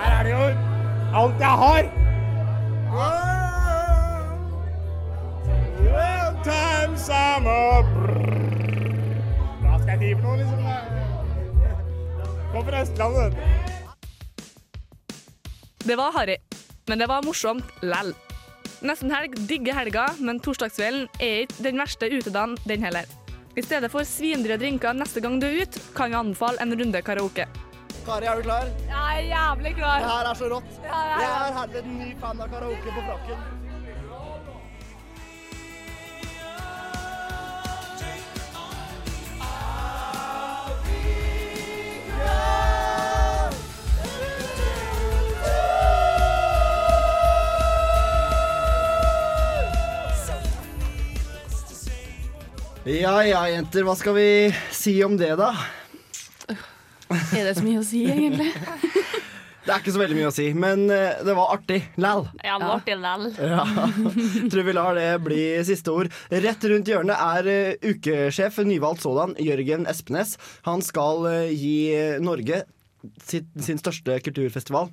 [0.00, 0.44] Her er det jo
[1.22, 1.82] alt jeg har.
[5.90, 7.82] Well, times I'm a
[9.62, 10.60] Hva skal jeg si for noe, liksom?
[12.50, 13.40] Kom fra Østlandet, vet du.
[15.88, 16.36] Det var harry,
[16.88, 18.14] men det var morsomt lell.
[18.80, 23.04] Nesten helg digger helga, men torsdagskvelden er ikke den verste utedagen, den heller.
[23.52, 27.02] I stedet for svindyre drinker neste gang du er ute, kan vi anbefale en runde
[27.04, 27.44] karaoke.
[28.06, 28.72] Kari, er du klar?
[28.88, 30.00] Jeg er jævlig klar.
[30.00, 30.76] Det her er så rått.
[30.80, 31.20] Ja, ja, ja.
[31.20, 33.48] Jeg er herved en ny fan av karaoke på frakken.
[52.88, 53.84] Ja ja, jenter.
[53.84, 54.28] Hva skal vi
[54.72, 55.50] si om det, da?
[57.10, 58.48] Er det så mye å si, egentlig?
[59.60, 61.76] Det er ikke så veldig mye å si, men eh, det var artig.
[62.00, 62.22] Læl.
[62.40, 63.26] Ja, det var artig læl.
[63.36, 63.66] Ja.
[64.50, 66.08] Tror vi lar det bli siste ord.
[66.32, 70.38] Rett rundt hjørnet er eh, ukesjef, nyvalgt sådan, Jørgen Espenes.
[70.66, 71.76] Han skal eh, gi
[72.24, 72.64] Norge
[73.20, 74.88] sitt, sin største kulturfestival.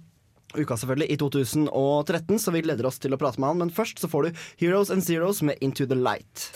[0.60, 3.64] Uka selvfølgelig, i 2013, så vi gleder oss til å prate med han.
[3.64, 6.52] Men først så får du Heroes and Zeros med Into the Light.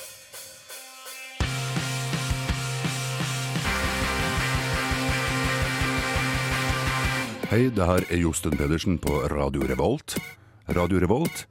[7.51, 10.15] Hei, det her er Josten Pedersen på Radio Revolt.
[10.71, 11.45] Radio Revolt,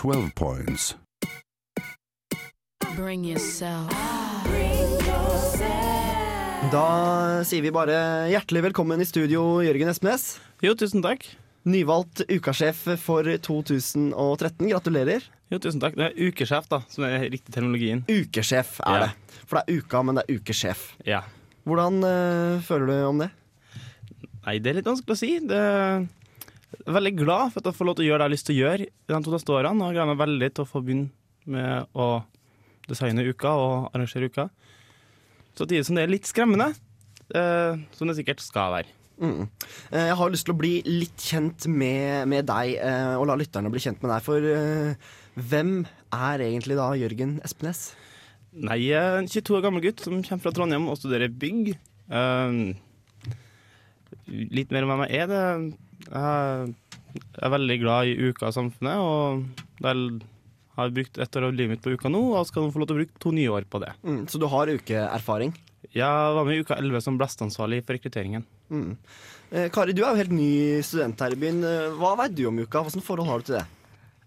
[0.00, 0.94] 12 points.
[2.96, 3.92] Bring yourself.
[6.70, 6.84] Da
[7.46, 7.96] sier vi bare
[8.30, 10.34] hjertelig velkommen i studio, Jørgen Espenes.
[10.62, 11.24] Jo, tusen takk.
[11.70, 14.68] Nyvalgt ukasjef for 2013.
[14.70, 15.24] Gratulerer.
[15.50, 15.96] Jo, tusen takk.
[15.98, 18.02] Det er ukesjef, da, som er riktig terminologien.
[18.10, 19.06] Ukesjef er Ja.
[19.06, 19.40] det.
[19.46, 20.84] For det er uka, men det er ukesjef.
[21.06, 21.22] Ja.
[21.66, 23.30] Hvordan eh, føler du om det?
[24.46, 25.32] Nei, det er litt vanskelig å si.
[25.44, 25.60] Det
[26.70, 28.34] jeg er veldig glad for at jeg får lov til å gjøre det jeg har
[28.36, 29.82] lyst til å gjøre i de to neste årene.
[29.82, 32.06] Og jeg gleder meg veldig til å få begynne med å
[32.90, 34.46] designe uka og arrangere uka.
[35.58, 36.70] Så tider som det er litt skremmende,
[37.34, 38.94] eh, som det sikkert skal være.
[39.20, 39.48] Mm.
[39.92, 43.36] Eh, Jeg har lyst til å bli litt kjent med, med deg, eh, og la
[43.36, 44.22] lytterne bli kjent med deg.
[44.24, 44.94] For eh,
[45.36, 45.74] hvem
[46.14, 47.90] er egentlig da Jørgen Espenes?
[48.54, 51.74] Nei, er en 22 år gammel gutt som kommer fra Trondheim og studerer bygg.
[52.08, 52.56] Eh,
[54.26, 55.30] litt mer om hvem jeg er.
[55.30, 55.40] Det.
[56.10, 60.20] Jeg er veldig glad i uka og samfunnet, og jeg
[60.76, 62.90] har brukt ett år av livet mitt på uka nå, og skal nå få lov
[62.90, 63.90] til å bruke to nye år på det.
[64.06, 65.52] Mm, så du har ukeerfaring?
[65.90, 68.46] Jeg var med i uka 11 som blestansvarlig for rekrutteringen.
[68.70, 68.94] Mm.
[69.50, 70.50] Eh, Kari, du er jo helt ny
[70.86, 71.64] student her i byen.
[71.66, 72.84] Eh, Hva vet du om uka?
[72.86, 73.66] Hvilket forhold har du til det?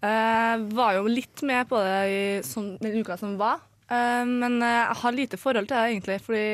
[0.04, 4.62] Jeg var jo litt med på det i sånn, den uka som var, Eh, men
[4.62, 6.20] eh, jeg har lite forhold til det egentlig.
[6.24, 6.44] Fordi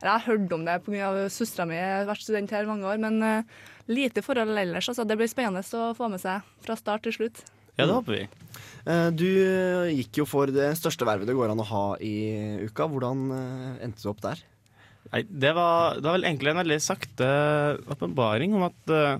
[0.00, 1.10] jeg har hørt om det pga.
[1.28, 2.98] søstera mi har vært student her mange år.
[3.02, 3.42] Men eh,
[3.88, 4.88] lite forhold ellers.
[4.88, 7.42] Altså, det blir spennende å få med seg fra start til slutt.
[7.78, 8.22] Ja, det håper vi.
[8.86, 12.14] Eh, Du eh, gikk jo for det største vervet det går an å ha i
[12.66, 12.88] uka.
[12.88, 13.26] Hvordan
[13.84, 14.40] endte du opp der?
[15.12, 17.28] Nei, det var, det var vel egentlig en veldig sakte
[17.90, 19.16] åpenbaring om at uh,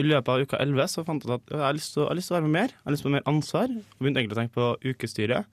[0.00, 2.06] i løpet av uka 11 så fant jeg ut at jeg har lyst til, å-
[2.06, 2.72] jeg har lyst til å være med mer.
[2.72, 3.68] Jeg har lyst på mer ansvar.
[3.76, 5.46] Og begynte egentlig å tenke på ukestyret.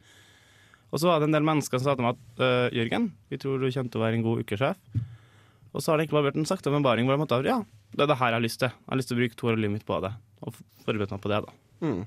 [0.93, 3.39] Og så var det en del mennesker som sa til meg at eh, Jørgen, vi
[3.41, 4.77] tror du kommer til å være en god ukesjef.
[5.73, 7.57] Og så har det egentlig bare vært en sakte bevaring hvor jeg måtte ja,
[7.97, 8.69] det er det her jeg har lyst til.
[8.73, 10.11] Jeg har lyst til å bruke to år av livet mitt på det.
[10.45, 11.55] Og forberede meg på det, da.
[11.83, 11.99] Mm.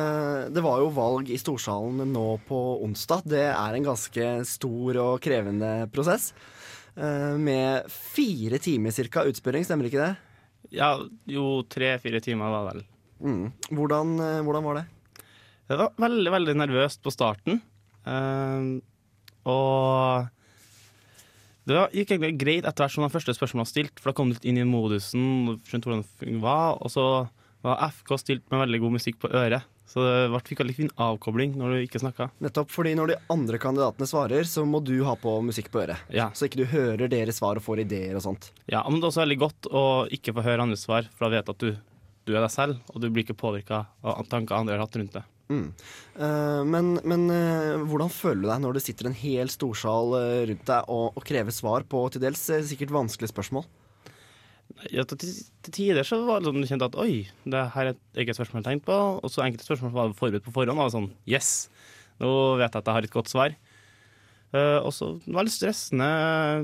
[0.00, 3.22] Eh, Det var jo valg i Storsalen nå på onsdag.
[3.30, 6.32] Det er en ganske stor og krevende prosess.
[6.96, 10.12] Eh, Med fire timer cirka utspørring, stemmer ikke det?
[10.74, 10.96] Ja,
[11.30, 12.82] jo tre-fire timer var vel.
[13.22, 13.46] Mm.
[13.70, 14.86] Hvordan, eh, hvordan var det?
[15.70, 17.62] Det var veldig, veldig nervøst på starten.
[18.06, 18.68] Eh,
[19.50, 20.32] og
[21.64, 24.28] det gikk egentlig greit etter hvert som de første spørsmålene var stilt, for da kom
[24.28, 26.76] du litt inn i modusen skjønte hvordan det var.
[26.84, 27.06] Og så
[27.64, 29.64] var FK stilt med veldig god musikk på øret.
[29.88, 32.28] Så det fikk litt fin avkobling når du ikke snakka.
[32.44, 36.04] Nettopp fordi når de andre kandidatene svarer, så må du ha på musikk på øret.
[36.12, 36.30] Ja.
[36.36, 38.50] Så ikke du hører deres svar og får ideer og sånt.
[38.68, 41.36] Ja, men det er også veldig godt å ikke få høre andres svar, for da
[41.36, 44.56] vet du at du, du er deg selv, og du blir ikke påvirka av tanker
[44.56, 45.30] andre har hatt rundt deg.
[45.52, 45.66] Mm.
[46.16, 50.44] Eh, men men eh, hvordan føler du deg når det sitter en hel storsal eh,
[50.50, 53.66] rundt deg og, og krever svar på til dels sikkert vanskelige spørsmål?
[54.90, 57.92] Ja, til, til tider så var det sånn du kjente at oi, det her er
[57.92, 60.80] et eget spørsmål jeg har tenkt på, og så enkelte spørsmål var forberedt på forhånd.
[60.80, 61.68] Og sånn yes,
[62.22, 63.54] nå vet jeg at jeg har et godt svar.
[64.54, 66.08] Uh, og så var det litt stressende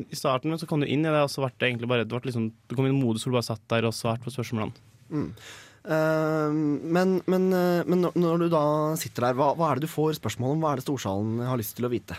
[0.07, 2.05] i starten, men så kom du inn i det, og så ble det egentlig bare
[2.07, 4.23] det ble liksom, Du kom i en modus hvor du bare satt der og svarte
[4.23, 4.87] på spørsmålene.
[5.11, 5.33] Mm.
[5.85, 9.93] Eh, men, men, eh, men når- du da sitter der, hva, hva er det du
[9.95, 10.61] får spørsmål om?
[10.61, 12.17] Hva er det storsalen har lyst til å vite?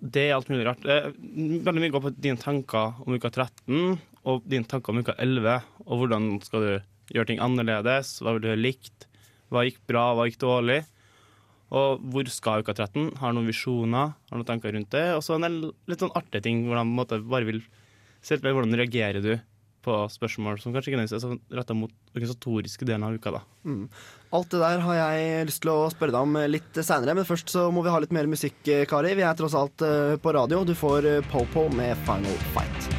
[0.00, 0.84] Det er alt mulig rart.
[0.86, 5.14] Eh, Veldig mye går på dine tanker om uka 13 og dine tanker om uka
[5.18, 5.62] 11.
[5.86, 6.82] Og hvordan skal du
[7.14, 8.20] gjøre ting annerledes?
[8.22, 9.06] Hva vil du ha likt?
[9.50, 10.84] Hva gikk bra, hva gikk dårlig?
[11.70, 13.16] Og hvor skal uka 13?
[13.20, 14.14] Har noen visjoner?
[14.30, 15.04] Har noen tanker rundt det?
[15.16, 17.60] Og så en litt sånn artige ting hvordan på måte bare vil
[18.22, 19.34] se litt hvordan reagerer du
[19.84, 23.38] på spørsmål som kanskje ikke nødvendigvis er så retta mot organisatoriske delen av uka.
[23.38, 23.42] da.
[23.64, 23.84] Mm.
[24.36, 27.52] Alt det der har jeg lyst til å spørre deg om litt seinere, men først
[27.54, 29.14] så må vi ha litt mer musikk, eh, Kari.
[29.16, 30.64] Vi er tross alt eh, på radio.
[30.68, 32.90] Du får eh, Popo med Final Fight.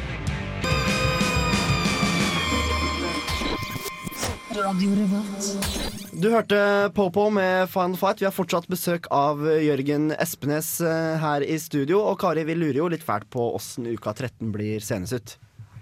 [6.20, 8.20] Du hørte Popo med Final Fight.
[8.20, 12.02] Vi har fortsatt besøk av Jørgen Espenes her i studio.
[12.10, 15.38] Og Kari, vi lurer jo litt fælt på åssen uka 13 blir senest ut.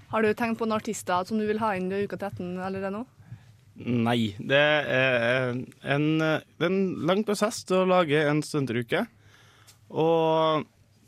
[0.08, 2.90] Har du tenkt på noen artister som du vil ha inn i uka 13 allerede
[2.94, 3.04] nå?
[3.78, 4.32] Nei.
[4.40, 5.52] Det er
[5.84, 9.04] en, det er en lang prosess til å lage en studenteruke.
[9.92, 10.64] Og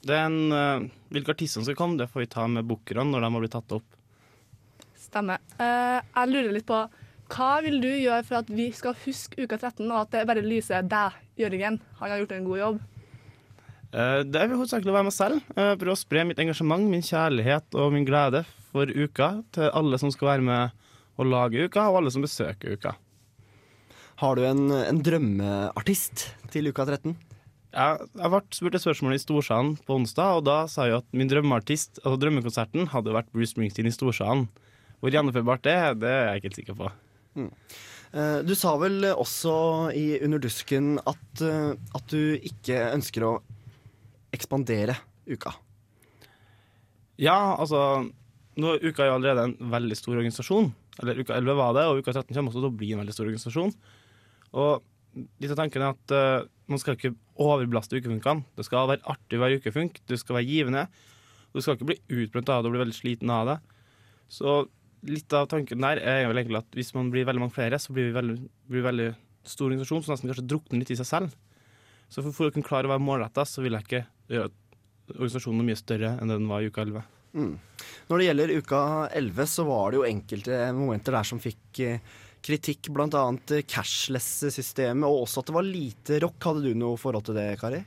[0.06, 3.24] den, en eh, Hvilke artister som skal komme, det får vi ta med bookerne når
[3.24, 3.96] de har blitt tatt opp.
[5.00, 5.40] Stemmer.
[5.58, 6.84] Eh, jeg lurer litt på
[7.30, 10.42] hva vil du gjøre for at vi skal huske uka 13, og at det bare
[10.42, 11.76] lyser deg, Jørgen?
[12.00, 12.80] Han har gjort en god jobb.
[13.90, 15.42] Eh, Det vil hovedsakelig være meg selv.
[15.56, 19.98] Eh, Prøve å spre mitt engasjement, min kjærlighet og min glede for uka til alle
[20.00, 20.76] som skal være med
[21.20, 22.94] og lage uka, og alle som besøker uka.
[24.20, 27.14] Har du en, en drømmeartist til uka 13?
[27.70, 31.06] Jeg, jeg ble spurt et spørsmål i Storsalen på onsdag, og da sa jeg at
[31.16, 34.48] min drømmeartist, altså drømmekonserten, hadde vært Bruce Springsteen i Storsalen.
[35.00, 36.90] Hvor gjennomførbart det er, det er jeg ikke helt sikker på.
[37.38, 37.50] Mm.
[38.42, 39.54] Du sa vel også
[39.94, 43.36] i Under dusken at, eh, at du ikke ønsker å
[44.34, 44.96] ekspandere
[45.30, 45.52] uka.
[47.20, 48.10] Ja, altså
[48.58, 50.70] nå, Uka er allerede en veldig stor organisasjon.
[51.00, 53.14] Eller Uka 11 var det, og Uka 13 kommer også til å bli en veldig
[53.14, 53.74] stor organisasjon.
[54.60, 54.82] Og
[55.42, 58.46] litt av tanken er at uh, man skal ikke overbelaste ukefunkene.
[58.58, 60.84] Det skal være artig å være ukefunk, det skal være givende.
[61.54, 63.58] Du skal ikke bli utbrent av det og bli veldig sliten av det.
[64.30, 64.60] Så
[65.08, 67.94] litt av tanken der er jo egentlig at hvis man blir veldig mange flere, så
[67.96, 68.36] blir vi veldig,
[68.70, 69.08] blir veldig
[69.48, 71.38] stor organisasjon som nesten kanskje drukner litt i seg selv.
[72.10, 74.52] Så for, for å kunne klare å være målretta, så vil jeg ikke gjøre
[75.16, 77.02] organisasjonen mye større enn den var i uka 11.
[77.36, 77.54] Mm.
[78.08, 78.80] Når det gjelder uka
[79.20, 82.12] 11, så var det jo enkelte momenter der som fikk eh,
[82.44, 83.24] kritikk, bl.a.
[83.70, 86.38] cashless-systemet, og også at det var lite rock.
[86.44, 87.82] Hadde du noe forhold til det, Kari?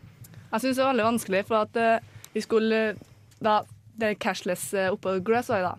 [0.53, 3.10] Jeg syns det var veldig vanskelig, for at eh, vi skulle eh,
[3.43, 5.75] da Det cashless oppå det da.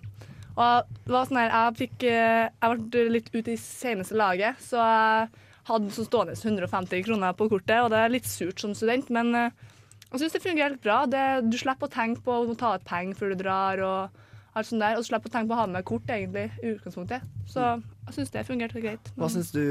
[0.55, 4.61] Og det var sånn her, jeg fikk eh, Jeg ble litt ute i seneste laget,
[4.63, 5.31] så jeg
[5.67, 9.35] hadde så stående 150 kroner på kortet, og det er litt surt som student, men
[9.39, 9.65] eh,
[10.13, 10.99] jeg syns det fungerer helt bra.
[11.11, 14.69] Det, du slipper å tenke på å ta ut penger før du drar, og alt
[14.69, 17.27] sånt der, og du slipper å tenke på å ha med kort, egentlig, i utgangspunktet.
[17.51, 19.11] Så jeg syns det fungerte greit.
[19.19, 19.63] Hva syns du,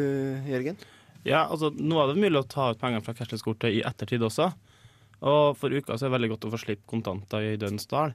[0.50, 0.80] Jørgen?
[1.24, 4.50] Ja, altså Nå er det mulig å ta ut penger fra cashless-kortet i ettertid også.
[5.24, 8.12] Og for uka så er det veldig godt å få slippe kontanter i dødens dal.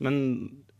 [0.00, 0.16] Men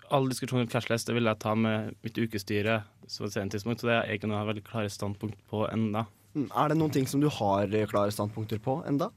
[0.09, 4.29] all diskusjon om cashless det vil jeg ta med mitt ukestyre så det er ikke
[4.29, 6.07] noe jeg har veldig klare standpunkt på enda.
[6.37, 9.11] Mm, Er det noen ting som du har klare standpunkter på enda?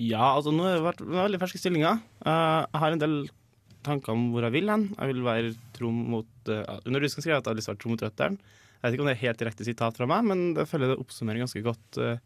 [0.00, 2.00] Ja, altså nå har det vært veldig ferske stillinger.
[2.24, 3.16] Eh, jeg har en del
[3.86, 4.88] tanker om hvor jeg vil hen.
[4.96, 7.80] Jeg vil være tro mot uh, Under dusken skrev jeg at jeg har lyst til
[7.80, 8.38] tro mot røtteren.
[8.80, 11.00] Jeg vet ikke om det er helt direkte sitat fra meg, men det føler det
[11.00, 12.20] oppsummerer ganske godt uh,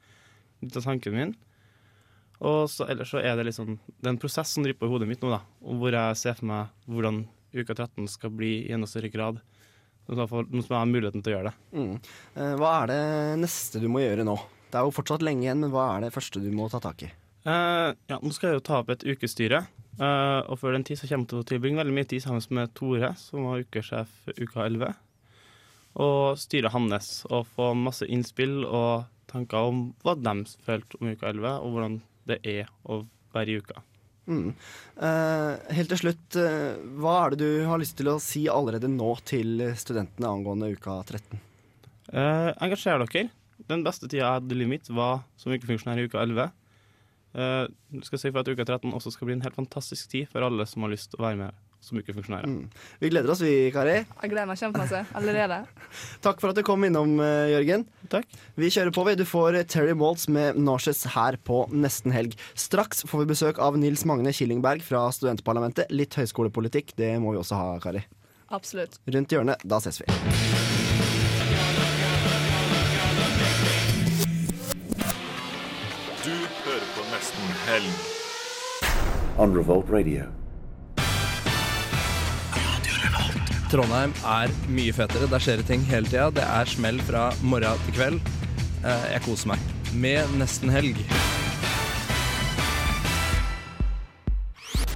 [0.62, 1.34] litt av tanken min.
[2.44, 4.92] Og så, ellers så er det liksom Det er en prosess som driver på i
[4.94, 5.40] hodet mitt nå, da.
[5.62, 9.38] Hvor jeg ser for meg hvordan uka 13 skal bli i enda større grad.
[10.10, 11.78] Nå som jeg har muligheten til å gjøre det.
[11.78, 11.92] Mm.
[12.34, 13.02] Eh, Hva er det
[13.40, 14.34] neste du må gjøre nå?
[14.68, 17.06] Det er jo fortsatt lenge igjen, men hva er det første du må ta tak
[17.06, 17.12] i?
[17.44, 19.66] Eh, ja, nå skal jeg jo ta opp et ukestyre.
[19.94, 22.56] Uh, og før den tid så kommer jeg til å tilbringe veldig mye tid sammen
[22.56, 24.94] med Tore, som var ukesjef uka 11.
[26.02, 30.34] Og styre hans, og få masse innspill og tanker om hva de
[30.66, 33.04] følte om uka 11, og hvordan det er å
[33.36, 33.84] være i uka.
[34.24, 34.50] Mm.
[34.98, 38.90] Uh, helt til slutt, uh, hva er det du har lyst til å si allerede
[38.90, 41.44] nå til studentene angående uka 13?
[42.10, 43.28] Uh, engasjer dere.
[43.70, 46.50] den beste tida jeg hadde i livet mitt, var som ukefunksjonær i uka 11.
[47.34, 47.66] Uh,
[48.06, 50.66] skal si for at uka 13 også skal bli en helt fantastisk tid for alle
[50.70, 52.48] som har lyst til å være med som ukefunksjonærer.
[53.02, 53.96] Vi gleder oss, vi, Kari.
[54.06, 55.58] Jeg gleder meg kjempemasse allerede.
[56.24, 57.84] Takk for at du kom innom, eh, Jørgen.
[58.12, 58.24] Takk.
[58.60, 59.16] Vi kjører på, vi.
[59.20, 62.38] Du får Terry Maltz med Norses her på nesten helg.
[62.56, 65.92] Straks får vi besøk av Nils Magne Killingberg fra studentparlamentet.
[65.92, 68.06] Litt høyskolepolitikk, det må vi også ha, Kari.
[68.54, 69.00] Absolutt.
[69.04, 70.53] Rundt hjørnet, da ses vi.
[77.66, 77.92] Helg.
[79.38, 80.24] on Revolt Radio.
[83.72, 85.26] Trondheim er mye fetere.
[85.32, 86.28] Der skjer det ting hele tida.
[86.36, 88.20] Det er smell fra morgen til kveld.
[88.84, 91.00] Eh, Jeg koser meg med nesten helg.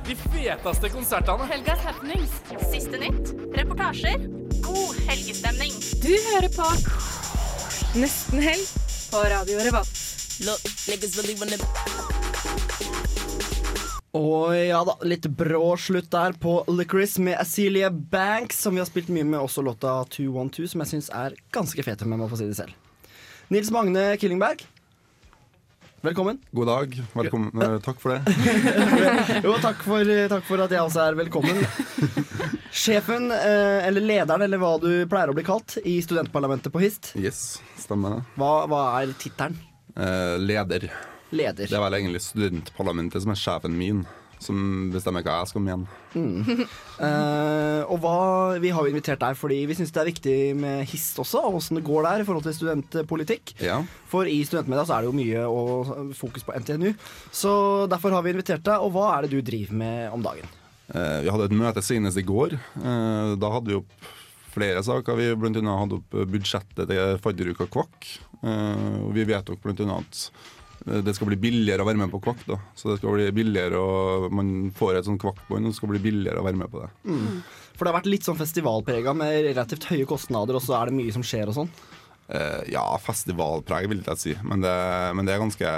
[0.08, 1.48] De feteste konsertene.
[1.50, 2.38] Helgas happenings.
[2.70, 3.34] Siste nytt.
[3.58, 4.28] Reportasjer.
[4.62, 5.72] God helgestemning.
[6.04, 6.68] Du hører på
[7.98, 8.68] Nesten helg
[9.10, 10.04] på Radio Revolt.
[14.18, 18.88] Og ja da, litt brå slutt der på Licorice med Acelia Banks, som vi har
[18.88, 22.26] spilt mye med, også låta 212, som jeg syns er ganske fet, om jeg må
[22.30, 22.74] få si det selv.
[23.52, 24.64] Nils Magne Killingberg,
[26.02, 26.40] velkommen.
[26.50, 26.96] God dag.
[27.14, 27.62] Velkommen.
[27.62, 28.34] Eh, Takk for det.
[29.46, 31.62] jo, takk for, takk for at jeg også er velkommen.
[32.82, 37.12] Sjefen, eh, eller lederen, eller hva du pleier å bli kalt, i studentparlamentet på HIST.
[37.22, 38.26] Yes, stemmer det.
[38.40, 39.56] Hva, hva er tittelen?
[39.94, 40.90] Eh, leder.
[41.30, 41.68] Leder.
[41.68, 44.00] Det er vel egentlig studentparlamentet som er sjefen min,
[44.40, 45.88] som bestemmer hva jeg skal mene.
[46.14, 46.62] Mm.
[47.00, 48.18] Uh, og hva,
[48.62, 51.58] Vi har jo invitert deg fordi vi syns det er viktig med HIST også, og
[51.60, 53.56] åssen det går der i forhold til studentpolitikk.
[53.64, 53.80] Ja.
[54.08, 56.94] For i studentmedia så er det jo mye og fokus på NTNU,
[57.34, 57.52] så
[57.90, 58.84] derfor har vi invitert deg.
[58.84, 60.54] Og hva er det du driver med om dagen?
[60.88, 62.56] Uh, vi hadde et møte senest i går.
[62.80, 64.14] Uh, da hadde vi opp
[64.54, 65.18] flere saker.
[65.18, 68.14] Vi blant annet hadde opp budsjettet til fadderuka Kvakk.
[68.38, 70.20] Og vi vedtok annet at
[71.04, 72.44] det skal bli billigere å være med på Kvakk.
[72.48, 75.92] da Så det skal bli billigere og Man får et sånt kvakkbånd, og det skal
[75.92, 76.90] bli billigere å være med på det.
[77.08, 77.40] Mm.
[77.76, 80.98] For det har vært litt sånn festivalprega med relativt høye kostnader, og så er det
[80.98, 81.72] mye som skjer og sånn.
[82.28, 84.34] Eh, ja, festivalpreg vil jeg si.
[84.44, 84.72] Men det,
[85.16, 85.70] men det er ganske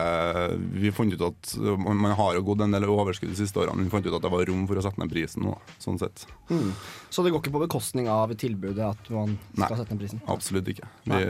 [0.75, 3.79] Vi har funnet ut at man har jo gått en del overskudd de siste årene.
[3.79, 6.01] Men vi fant ut at det var rom for å sette ned prisen nå, sånn
[6.03, 6.27] sett.
[6.51, 6.73] Mm.
[7.11, 10.25] Så det går ikke på bekostning av tilbudet at man skal sette ned prisen?
[10.31, 10.91] Absolutt ikke.
[11.07, 11.21] Vi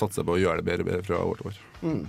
[0.00, 1.60] satser på å gjøre det bedre og bedre fra år til år.
[1.80, 2.02] Mm.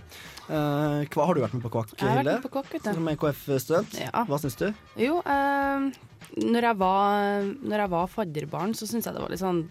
[0.52, 2.34] Eh, hva har du vært med på Kvakk, Jeg har vært Hilde?
[2.40, 2.74] med på Kvakk.
[2.96, 4.00] Som EKF-student.
[4.28, 4.68] Hva syns du?
[5.00, 5.92] Jo, eh,
[6.40, 9.64] når, jeg var, når jeg var fadderbarn, så syntes jeg det var litt sånn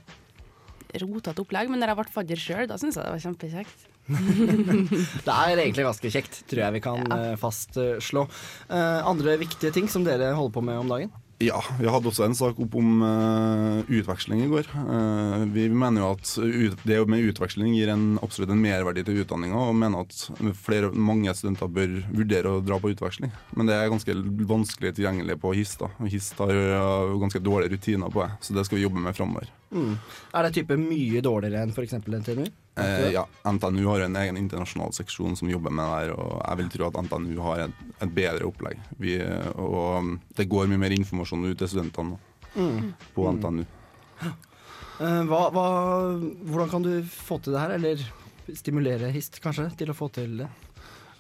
[1.03, 1.71] rotete opplegg.
[1.73, 3.89] Men når jeg ble fadder sjøl, da syns jeg det var kjempekjekt.
[5.27, 7.35] Det er egentlig ganske kjekt, tror jeg vi kan ja.
[7.39, 8.25] fastslå.
[8.71, 11.13] Uh, andre viktige ting som dere holder på med om dagen?
[11.41, 14.67] Ja, vi hadde også en sak opp om uh, utveksling i går.
[14.77, 19.23] Uh, vi mener jo at ut, det med utveksling gir en, absolutt en merverdi til
[19.23, 23.33] utdanninga, og mener at flere, mange studenter bør vurdere å dra på utveksling.
[23.57, 24.19] Men det er ganske
[24.53, 25.79] vanskelig tilgjengelig på HIS.
[25.81, 25.89] da.
[26.05, 29.49] HIS har jo ganske dårlige rutiner på det, så det skal vi jobbe med framover.
[29.73, 29.95] Mm.
[30.37, 31.97] Er det type mye dårligere enn f.eks.
[32.05, 32.51] NTNU?
[32.79, 36.61] Eh, ja, NTNU har en egen internasjonal seksjon som jobber med det her, og jeg
[36.61, 38.79] vil tro at NTNU har et, et bedre opplegg.
[39.03, 39.17] Vi,
[39.59, 42.19] og det går mye mer informasjon ut til studentene
[42.57, 42.93] Mm.
[43.15, 43.29] på.
[43.31, 43.63] NTNU.
[45.01, 45.67] Eh, hva, hva,
[46.51, 48.03] hvordan kan du få til det her, eller
[48.59, 50.49] stimulere HIST kanskje til å få til det?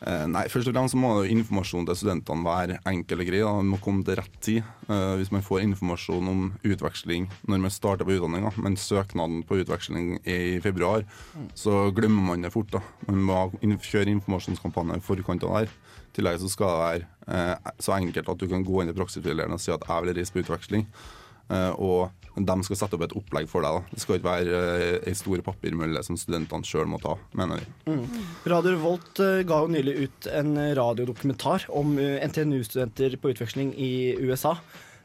[0.00, 3.42] Eh, nei, først og fremst må jo informasjonen til studentene være enkel og grei.
[3.44, 4.62] Den må komme til rett tid.
[4.88, 9.60] Eh, hvis man får informasjon om utveksling når man starter på utdanninga, men søknaden på
[9.60, 11.04] utveksling er i februar,
[11.54, 12.72] så glemmer man det fort.
[12.72, 12.80] da.
[13.10, 15.76] Man må kjøre informasjonskampanje i forkant av det.
[16.10, 18.96] I tillegg så skal det være eh, så enkelt at du kan gå inn i
[18.96, 20.88] praksisveilederen og si at jeg vil reise på utveksling.
[21.50, 21.72] Eh,
[22.36, 23.78] de skal sette opp et opplegg for deg.
[23.80, 23.94] da.
[23.94, 24.60] Det skal ikke være
[25.10, 27.66] ei stor papirmølle som studentene sjøl må ta, mener vi.
[27.90, 28.04] Mm.
[28.52, 33.90] Radio Revolt eh, ga jo nylig ut en radiodokumentar om eh, NTNU-studenter på utveksling i
[34.22, 34.54] USA.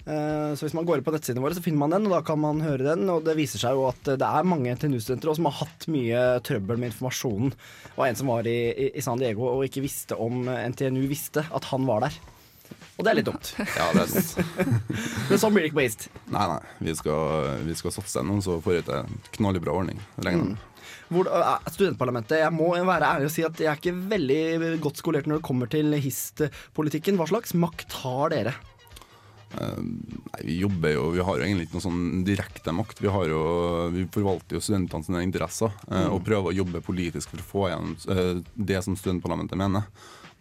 [0.05, 2.37] Eh, Så hvis man går på nettsidene våre, så finner man den, og da kan
[2.39, 3.07] man høre den.
[3.09, 6.21] Og det viser seg jo at eh, det er mange NTNU-studenter som har hatt mye
[6.45, 7.55] trøbbel med informasjonen.
[7.97, 8.57] Og en som var i,
[8.93, 12.21] i- San Diego og ikke visste om eh, NTNU visste at han var der.
[12.95, 13.49] Og det er litt dumt.
[13.79, 14.37] Ja, det er sant.
[15.29, 16.07] Men sånn blir det ikke på HIST.
[16.31, 16.61] Nei, nei.
[16.87, 19.99] Vi skal, vi skal satse ennå, så får vi til en knallbra bra ordning.
[20.21, 20.71] Regner med.
[21.09, 25.01] Hvor, eh, studentparlamentet, jeg må være ærlig og si at jeg er ikke veldig godt
[25.01, 27.19] skolert når det kommer til HIST-politikken.
[27.19, 28.55] Hva slags makt har dere?
[29.55, 33.01] Eh, nei, vi jobber jo Vi har jo egentlig ikke noe sånn direkte makt.
[33.03, 33.41] Vi, har jo,
[33.93, 36.09] vi forvalter jo studentene sine interesser mm.
[36.09, 38.31] og prøver å jobbe politisk for å få igjen eh,
[38.71, 39.85] det som studentparlamentet mener.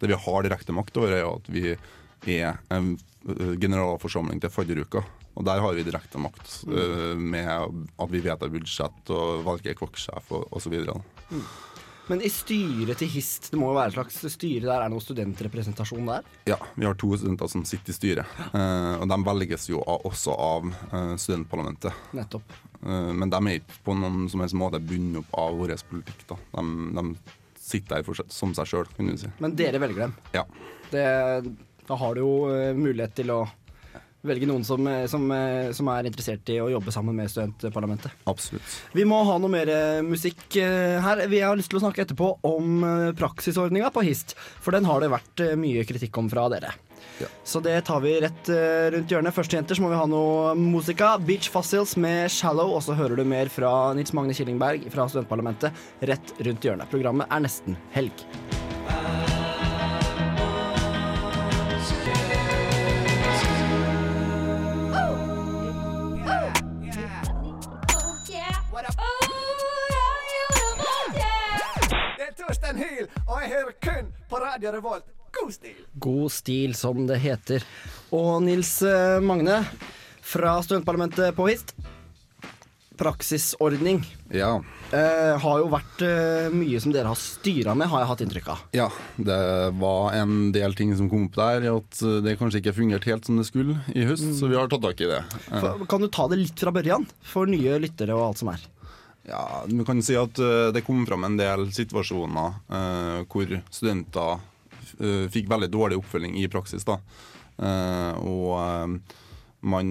[0.01, 1.75] Det vi har direkte makt over, er jo at vi
[2.27, 2.95] er en
[3.61, 5.03] generalforsamling til fadderuka.
[5.35, 10.31] Og der har vi direkte makt eh, med at vi vedtar budsjett og valger kokksjef
[10.31, 10.77] osv.
[12.05, 14.93] Men i styret til HIST, det må jo være et slags styre der, er det
[14.93, 16.27] noe studentrepresentasjon der?
[16.51, 18.35] Ja, vi har to studenter som sitter i styret.
[18.45, 22.05] Eh, og de velges jo av, også av eh, studentparlamentet.
[22.15, 22.53] Nettopp.
[22.85, 26.27] Eh, men de er ikke på noen som helst måte bundet opp av vår politikk.
[26.29, 26.37] Da.
[26.59, 26.65] De,
[26.99, 27.05] de
[27.65, 29.31] sitter der for, som seg sjøl, kan du si.
[29.41, 30.15] Men dere velger dem.
[30.37, 30.45] Ja.
[30.91, 31.07] Det,
[31.87, 33.43] da har du jo eh, mulighet til å
[34.25, 38.15] velge noen som, eh, som, eh, som er interessert i å jobbe sammen med studentparlamentet.
[38.25, 38.79] Absolutt.
[38.97, 39.69] Vi må ha noe mer
[40.05, 41.27] musikk her.
[41.29, 45.13] Vi har lyst til å snakke etterpå om praksisordninga på HIST, for den har det
[45.13, 46.73] vært mye kritikk om fra dere.
[47.47, 48.49] Så det tar vi rett
[48.91, 49.35] rundt hjørnet.
[49.35, 51.13] Første jenter så må vi ha noe musika.
[51.21, 55.71] Beach Fossils med 'Shallow', og så hører du mer fra Nils Magne Killingberg fra studentparlamentet
[56.01, 56.89] rett rundt hjørnet.
[56.89, 58.25] Programmet er nesten helg.
[73.65, 75.05] Hører kun på Radio Revolt.
[75.35, 75.77] God stil!
[75.99, 77.63] God stil, som det heter.
[78.15, 79.63] Og Nils eh, Magne
[80.25, 81.73] fra studentparlamentet på HIST.
[82.95, 84.53] Praksisordning Ja.
[84.95, 88.47] eh, har jo vært eh, mye som dere har styra med, har jeg hatt inntrykk
[88.53, 88.61] av.
[88.77, 88.85] Ja,
[89.19, 89.39] det
[89.81, 93.41] var en del ting som kom opp der, at det kanskje ikke fungerte helt som
[93.41, 95.19] det skulle i høst, så vi har tatt tak i det.
[95.49, 97.03] For, kan du ta det litt fra børjan,
[97.33, 98.63] for nye lyttere og alt som er?
[99.27, 104.35] Ja, Vi kan si at eh, det kom fram en del situasjoner eh, hvor studenter
[104.99, 106.85] eh, fikk veldig dårlig oppfølging i praksis.
[106.85, 106.99] da.
[107.57, 109.15] Eh, og eh,
[109.65, 109.87] man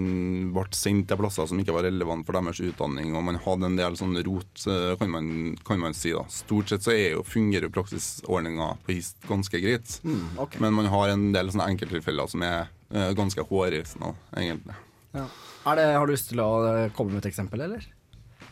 [0.54, 3.78] ble sendt til plasser som ikke var relevant for deres utdanning, og man hadde en
[3.80, 4.52] del sånn rot,
[5.00, 5.32] kan man,
[5.66, 6.12] kan man si.
[6.14, 6.22] da.
[6.30, 10.62] Stort sett så er jo, fungerer jo praksisordninga på HIST ganske greit, Mm, okay.
[10.62, 12.70] men man har en del sånne enkelttilfeller som er
[13.18, 14.78] ganske hårreisende, egentlig.
[15.18, 16.52] Er det, har du lyst til å
[16.94, 17.82] komme med et eksempel, eller?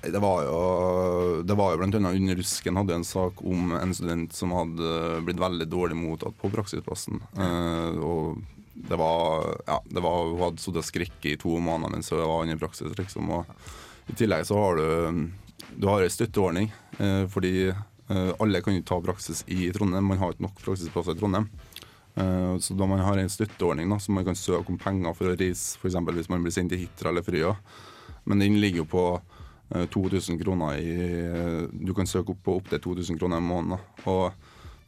[0.03, 3.95] Det var jo, det var jo blant annet under Rusken hadde en sak om en
[3.95, 7.21] student som hadde blitt veldig dårlig mottatt på praksisplassen.
[7.39, 8.41] Eh, og
[8.75, 12.23] det var, ja, det var Hun hadde sittet og skrekket i to måneder mens hun
[12.25, 12.91] var inne i praksis.
[12.99, 15.31] Liksom, og I tillegg så har du
[15.79, 20.05] Du har en støtteordning, eh, fordi eh, alle kan jo ta praksis i Trondheim.
[20.05, 21.47] Man har ikke nok praksisplasser i Trondheim.
[22.15, 25.31] Eh, så da man har en støtteordning da, så man kan søke om penger for
[25.31, 25.97] å reise, f.eks.
[25.97, 27.55] hvis man blir sendt til Hitra eller Frøya.
[28.25, 29.07] Men den ligger jo på
[29.73, 30.97] 2000 kroner i
[31.27, 33.79] eh, Du kan søke opp på opptil 2000 kroner i måneden.
[34.11, 34.33] Og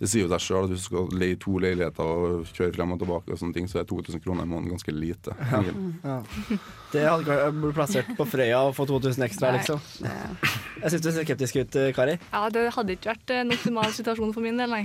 [0.00, 2.94] det sier jo seg sjøl at hvis du skal leie to leiligheter og kjøre frem
[2.96, 5.36] og tilbake, og sånne ting, så er 2000 kroner i måneden ganske lite.
[5.38, 5.60] Ja.
[6.02, 6.16] Ja.
[6.92, 9.62] Det hadde blitt plassert på Frøya og få 2000 ekstra, Nei.
[9.62, 9.80] liksom.
[10.82, 12.18] Jeg syns du ser skeptisk ut, eh, Kari.
[12.32, 14.84] Ja, det hadde ikke vært en optimal situasjon for min del, nei.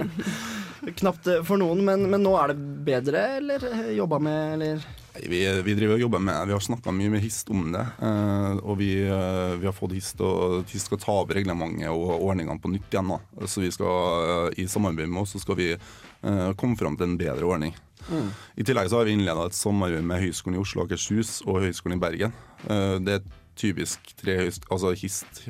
[1.00, 2.58] Knapt eh, for noen, men, men nå er det
[2.90, 4.90] bedre, eller eh, jobba med, eller?
[5.18, 7.82] Vi, vi driver og jobber med Vi har snakka mye med HIST om det.
[8.06, 12.22] eh, og vi, eh, vi har fått HIST og HIST skal ta over reglementet og
[12.22, 13.10] ordningene på nytt igjen.
[13.10, 13.46] Da.
[13.50, 17.08] Så vi skal, eh, i samarbeid med oss så skal vi eh, komme fram til
[17.08, 17.74] en bedre ordning.
[18.08, 18.30] Mm.
[18.56, 21.60] I tillegg så har vi innleda et samarbeid med Høgskolen i Oslo og Akershus og
[21.66, 22.32] Høgskolen i Bergen.
[22.68, 23.26] Eh, Det er
[23.60, 25.42] typisk tre høyskoler, altså HIST,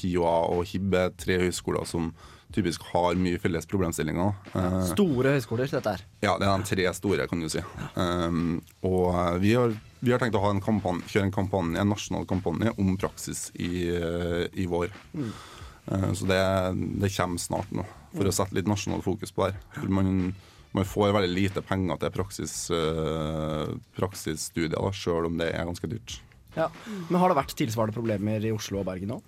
[0.00, 2.14] HiOA og HIB er tre høyskoler som
[2.54, 4.34] typisk har mye felles problemstillinger.
[4.54, 6.02] Uh, Store høyskoler, dette her.
[6.24, 7.62] ja, det er de tre store, kan du si.
[7.94, 11.80] Um, og eh, vi har, vi har tenkt å ha en kampanje, kjøre en kampanje,
[11.80, 14.94] en nasjonal kampanje om praksis i, eh, i vår.
[15.14, 15.32] Mm.
[15.90, 16.40] Uh, så det,
[17.02, 17.86] det kommer snart nå,
[18.16, 19.92] for å sette litt nasjonal fokus på det her.
[19.92, 20.32] Man,
[20.76, 26.20] man får veldig lite penger til praksis, uh, praksisstudier, sjøl om det er ganske dyrt.
[26.56, 26.66] Ja.
[27.08, 29.20] Men har det vært tilsvarende problemer i Oslo og Bergen nå?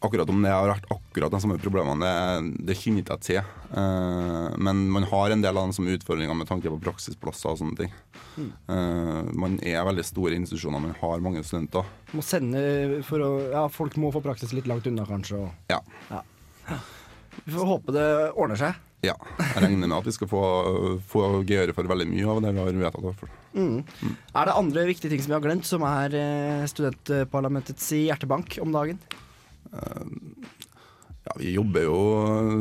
[0.00, 3.52] Akkurat om det har vært akkurat de samme problemene, det, det kjenner ikke jeg til.
[3.72, 7.60] Uh, men man har en del av de samme utfordringene med tanke på praksisplasser og
[7.62, 7.94] sånne ting.
[8.36, 8.50] Mm.
[8.72, 11.88] Eh, man er veldig store institusjoner, man har mange studenter.
[12.14, 12.60] Må sende
[13.08, 15.40] for å Ja, folk må få praksis litt langt unna, kanskje.
[15.46, 15.80] Og, Ja.
[17.44, 18.06] Vi får håpe det
[18.38, 18.78] ordner seg.
[19.06, 19.14] ja.
[19.40, 20.40] Jeg regner med at vi skal få,
[21.08, 23.02] få gøyere for veldig mye av det vi har vedtatt.
[23.06, 23.38] hvert.
[23.54, 23.80] Mm.
[24.36, 28.72] Er det andre viktige ting som vi har glemt, som er eh, studentparlamentets hjertebank om
[28.76, 29.00] dagen?
[29.70, 31.98] Ja, vi jobber jo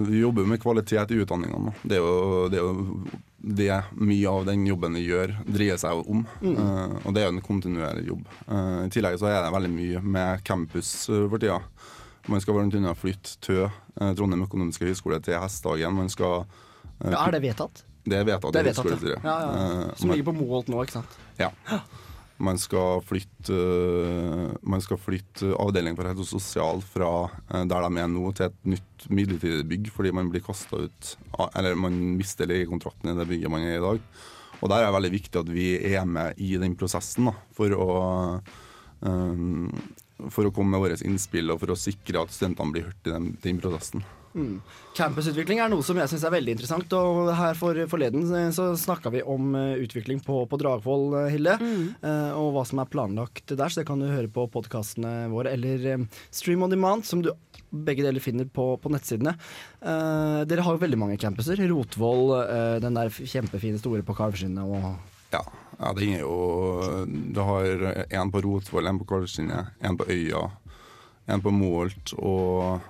[0.06, 1.74] vi jobber med kvalitet i utdanningene.
[1.82, 6.04] Det er jo det, er jo det mye av den jobben vi gjør, dreier seg
[6.04, 6.26] om.
[6.44, 6.58] Mm.
[6.60, 8.28] Uh, og det er jo en kontinuerlig jobb.
[8.50, 11.62] Uh, I tillegg så er det veldig mye med campus uh, for tida.
[12.30, 12.96] Man skal bl.a.
[12.96, 13.70] flytte TØ,
[14.02, 15.96] eh, Trondheim økonomiske høgskole, til Hesthagen.
[15.98, 17.86] Man skal eh, Ja, er det vedtatt?
[18.06, 18.54] Det er vedtatt.
[18.54, 19.18] Det er vedtatt, ja.
[19.24, 19.64] Ja, ja.
[19.88, 21.18] Eh, Som ligger på Moholt nå, ikke sant?
[21.40, 21.52] ja.
[22.40, 27.88] Man skal flytte øh, Man skal flytte avdeling for helse og sosial fra øh, der
[27.88, 31.18] de er nå, til et nytt midlertidig bygg, fordi man blir kasta ut
[31.56, 34.00] Eller man mister legekontrakten i det bygget man er i i dag.
[34.60, 37.76] Og der er det veldig viktig at vi er med i den prosessen da, for
[37.76, 37.90] å
[39.00, 39.70] Um,
[40.28, 43.14] for å komme med våre innspill og for å sikre at studentene blir hørt i
[43.14, 44.04] den, den prosessen.
[44.36, 44.60] Mm.
[44.98, 46.96] Campusutvikling er noe som jeg syns er veldig interessant.
[46.98, 51.32] Og her for, forleden eh, så snakka vi om eh, utvikling på, på Dragvoll, eh,
[51.36, 51.58] Hilde.
[51.60, 51.86] Mm.
[52.40, 55.54] og hva som er planlagt der, så det kan du høre på podkastene våre.
[55.58, 57.32] Eller Stream on demand, som du
[57.70, 59.36] begge deler finner på, på nettsidene.
[59.80, 61.60] Eh, dere har jo veldig mange campuser.
[61.70, 64.90] Rotvoll, eh, den der kjempefine store på Kalvskinnet og
[65.34, 65.44] Ja,
[65.78, 70.48] ja det er jo Du har en på Rotvoll, en på Kalvskinnet, en på Øya,
[71.30, 72.82] en på Målt og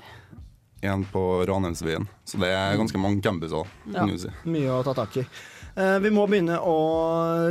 [0.81, 2.07] en på Ranheimsveien.
[2.25, 3.67] Så det er ganske mange campuser.
[3.93, 4.33] Ja, si.
[4.49, 5.25] mye å ta tak i.
[5.79, 6.75] Eh, vi må begynne å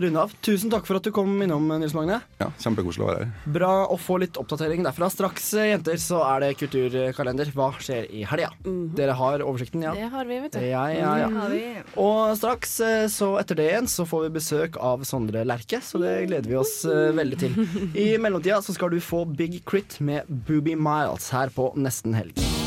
[0.02, 0.32] runde av.
[0.44, 2.20] Tusen takk for at du kom innom, Nils Magne.
[2.40, 3.52] Ja, Kjempekoselig å være her.
[3.54, 5.08] Bra å få litt oppdatering derfra.
[5.12, 7.52] Straks, eh, jenter, så er det kulturkalender.
[7.56, 8.50] Hva skjer i helga?
[8.98, 9.94] Dere har oversikten, ja?
[9.96, 10.60] Det har vi, vet du.
[10.60, 11.30] Ja, ja, ja.
[11.38, 11.56] Har.
[11.96, 16.00] Og straks, eh, så etter det igjen, så får vi besøk av Sondre Lerche, så
[16.02, 17.54] det gleder vi oss uh, veldig til.
[17.94, 22.57] I mellomtida så skal du få Big Crit med Booby Miles her på Nesten Helg.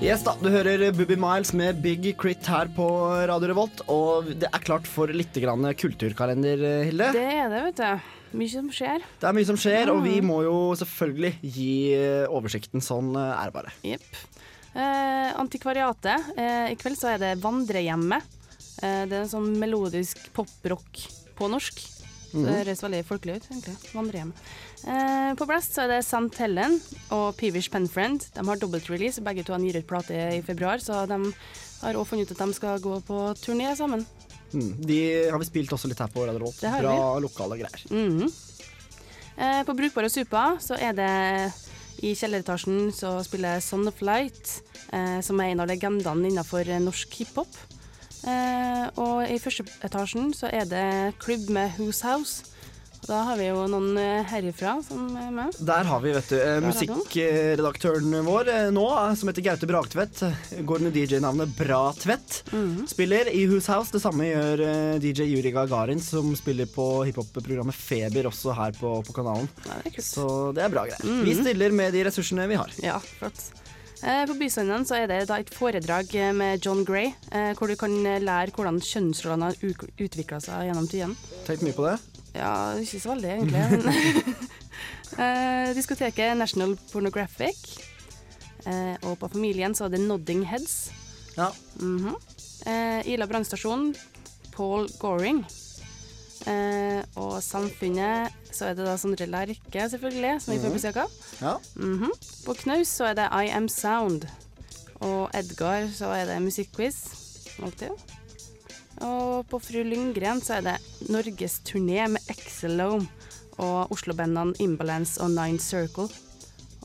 [0.00, 2.86] Yes da, Du hører Booby Miles med Big Crit her på
[3.28, 3.82] Radio Revolt.
[3.92, 7.10] Og det er klart for litt grann kulturkalender, Hilde.
[7.12, 8.08] Det er det, vet du.
[8.40, 9.04] Mye som skjer.
[9.20, 10.26] Det er mye som skjer, og vi Mm.
[10.30, 12.80] må jo selvfølgelig gi eh, oversikten.
[12.80, 13.72] Sånn eh, er det bare.
[13.84, 14.08] Jepp.
[14.72, 16.32] Eh, antikvariatet.
[16.38, 18.22] Eh, I kveld så er det Vandrehjemmet.
[18.82, 21.04] Eh, det er en sånn melodisk poprock
[21.36, 21.76] på norsk.
[22.30, 22.46] Så Mhm.
[22.46, 23.76] Det høres veldig folkelig ut, egentlig.
[23.92, 24.32] Vandrehjem.
[24.86, 26.38] Eh, på Blast så er det St.
[26.38, 28.28] Helen og Peevish Penfriend.
[28.34, 29.20] De har dobbeltrelease.
[29.22, 31.18] Begge to gir ut plate i februar, så de
[31.82, 34.06] har også funnet ut at de skal gå på turné sammen.
[34.52, 34.86] Mm.
[34.86, 36.60] De har vi spilt også litt her på Radio Rolt.
[36.60, 37.84] Bra lokale greier.
[37.90, 38.32] Mhm.
[39.38, 41.52] eh, på Brukbare super så er det
[42.02, 44.62] i kjelleretasjen så spiller Son of Light,
[44.92, 47.48] eh, som er en av legendene innenfor norsk hiphop.
[48.28, 50.86] Eh, og i første etasjen så er det
[51.22, 52.46] klubb med Who's House.
[53.08, 55.56] Da har vi jo noen eh, herifra som er med.
[55.64, 58.84] Der har vi vet du, eh, er musikkredaktøren vår nå,
[59.16, 60.20] som heter Gaute Bragtvedt.
[60.68, 62.42] Går under DJ-navnet Bra Tvedt.
[62.52, 62.84] Mhm.
[62.92, 63.90] Spiller i Who's House.
[63.94, 64.64] Det samme gjør
[65.00, 69.48] DJ Yuri Gagarin, som spiller på hiphop-programmet Feber også her på, på kanalen.
[70.04, 71.00] Så det er bra greier.
[71.08, 71.24] Mhm.
[71.24, 72.76] Vi stiller med de ressursene vi har.
[72.84, 73.48] Ja, flott.
[74.02, 77.68] Eh, på Bystranden så er det da et foredrag eh, med John Gray, eh, hvor
[77.68, 79.58] du kan lære hvordan kjønnsrollene har
[80.00, 81.32] utvikla seg gjennom tidene.
[81.44, 81.98] Tenkt mye på det?
[82.32, 84.36] Ja, ikke så veldig, egentlig.
[85.78, 87.58] diskoteket National Pornographic.
[89.02, 90.92] Og på Familien så er det Nodding Heads.
[91.36, 91.50] Ja.
[91.80, 93.08] Mm -hmm.
[93.10, 93.94] Ila brannstasjon,
[94.52, 95.44] Paul Goring.
[96.46, 100.78] Eh, og Samfunnet så er det da Sondre Lerche, selvfølgelig, som vi får Mhm.
[100.78, 101.10] besøk av.
[101.40, 101.56] Ja.
[101.76, 102.10] Mhm.
[102.44, 104.24] På Knaus så er det I Am Sound.
[105.00, 106.96] Og Edgar så er det musikkquiz.
[107.62, 107.90] Alltid.
[109.00, 110.78] Og på Fru Lyngren så er det
[111.08, 113.08] norgesturné med Exelome
[113.58, 116.08] og Oslo-bandene Imbalance og Nine Circle.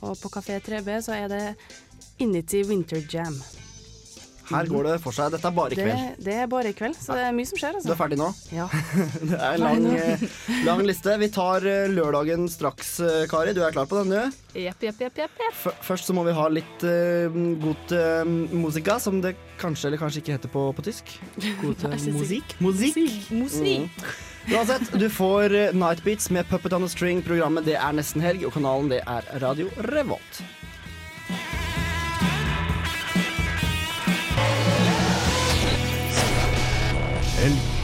[0.01, 1.55] Og på Kafé 3B så er det
[2.19, 3.41] Inity Winter Jam.
[4.51, 5.31] Her går det for seg.
[5.33, 6.17] Dette er bare i kveld.
[6.25, 7.77] det er bare i kveld, så det er mye som skjer.
[7.79, 7.89] Altså.
[7.89, 8.29] Du er ferdig nå?
[8.53, 8.67] Ja.
[9.35, 10.25] Det er en lang, eh,
[10.67, 11.15] lang liste.
[11.21, 13.55] Vi tar eh, lørdagen straks, eh, Kari.
[13.57, 14.59] Du er klar på den, du?
[14.65, 15.57] Jepp, jepp, jepp, jepp.
[15.83, 18.21] Først så må vi ha litt uh, god uh,
[18.55, 21.15] musika, som det kanskje eller kanskje ikke heter på, på tysk.
[21.63, 21.83] God
[22.19, 22.55] musikk.
[22.63, 23.01] Musikk.
[23.35, 23.89] Musikk.
[23.89, 24.55] Mm.
[24.55, 27.23] Uansett, du får Nightbeats med Puppet on a String.
[27.25, 30.45] Programmet det er nesten helg, og kanalen det er Radio Revolt.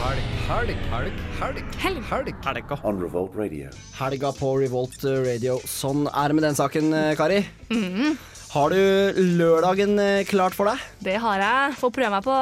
[0.02, 2.30] Helg, helg, helg, helg, helg, helg.
[2.42, 2.78] Helga.
[2.82, 3.68] On Revolt Radio.
[3.94, 5.60] Helga på Revolt uh, Radio.
[5.68, 7.14] Sånn er det med den saken, Kari.
[7.20, 7.38] Kari.
[7.70, 8.16] -hmm.
[8.50, 10.82] Har du lørdagen uh, klart for deg?
[10.98, 11.78] Det har jeg.
[11.78, 12.34] Får prøve meg på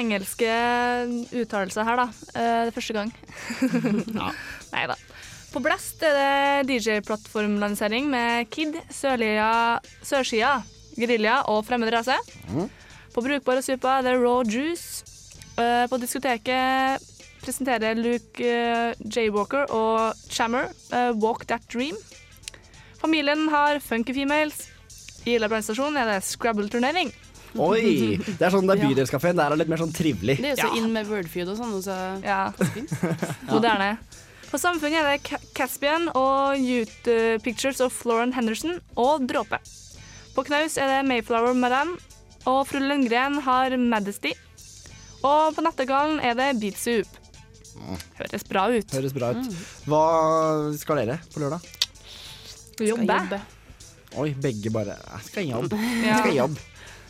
[0.00, 0.50] engelske
[1.30, 2.08] uttalelser her, da.
[2.34, 3.14] Eh, Det er første gang.
[4.74, 4.98] Nei da.
[5.52, 6.12] På Blast er
[6.66, 10.62] det DJ-plattformlansering med Kid, Sørlia, Sørsida,
[10.98, 12.18] Gerilja og Fremmed rase.
[13.14, 15.15] På Brukbar og Supa er det Raw Juice.
[15.56, 17.02] Eh, På diskoteket
[17.42, 19.28] presenterer Luke eh, J.
[19.32, 21.96] Walker og Chammer eh, Walk That Dream.
[23.00, 24.66] Familien har Funky Females.
[25.26, 27.10] I Ila brannstasjon er det Scrabble-turnering.
[27.56, 28.18] Oi!
[28.20, 29.38] Det er sånn det er bydelskafeen.
[29.38, 30.36] Der er det litt mer sånn trivelig.
[30.42, 31.74] Det er jo så inn med Wordfeud og sånn.
[31.78, 31.96] og Så
[32.26, 32.40] Ja.
[33.52, 33.94] Moderne.
[34.46, 37.08] På Samfunnet er det Caspian og Youth
[37.42, 39.58] Pictures of Floren Henderson og Dråpe.
[40.36, 41.96] På Knaus er det Mayflower Madame,
[42.46, 44.34] og fru Lundgren har Majesty.
[45.24, 47.06] Og på Nattergallen er det Beat Soup.
[48.18, 48.90] Høres bra ut.
[48.96, 49.42] Høres bra Mm.
[49.46, 49.52] ut.
[49.86, 50.04] Hva
[50.78, 51.60] skal dere på lørdag?
[52.80, 53.40] Jobbe.
[54.16, 55.76] Oi, begge bare Jeg skal jobbe.
[55.76, 56.06] Ja.
[56.06, 56.60] Jeg skal jobbe.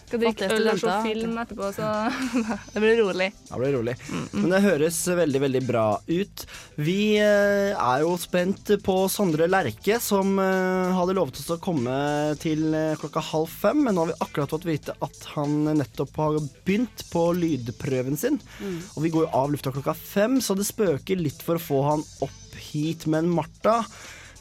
[0.07, 1.87] Skal drikke øl og se film etterpå, så
[2.73, 3.27] det blir rolig.
[3.49, 3.95] Det blir rolig.
[4.07, 4.41] Mm -mm.
[4.41, 6.47] Men det høres veldig, veldig bra ut.
[6.77, 12.37] Vi eh, er jo spent på Sondre Lerche, som eh, hadde lovet oss å komme
[12.39, 13.83] til eh, klokka halv fem.
[13.83, 18.39] Men nå har vi akkurat fått vite at han nettopp har begynt på lydprøven sin.
[18.61, 18.83] Mm.
[18.95, 21.83] Og vi går jo av lufta klokka fem, så det spøker litt for å få
[21.91, 23.07] han opp hit.
[23.11, 23.83] Men Martha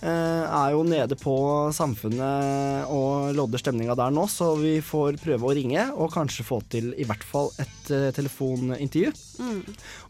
[0.04, 1.36] er jo nede på
[1.76, 6.60] Samfunnet og lodder stemninga der nå, så vi får prøve å ringe og kanskje få
[6.72, 9.14] til i hvert fall et eh, telefonintervju.
[9.40, 9.62] Mm.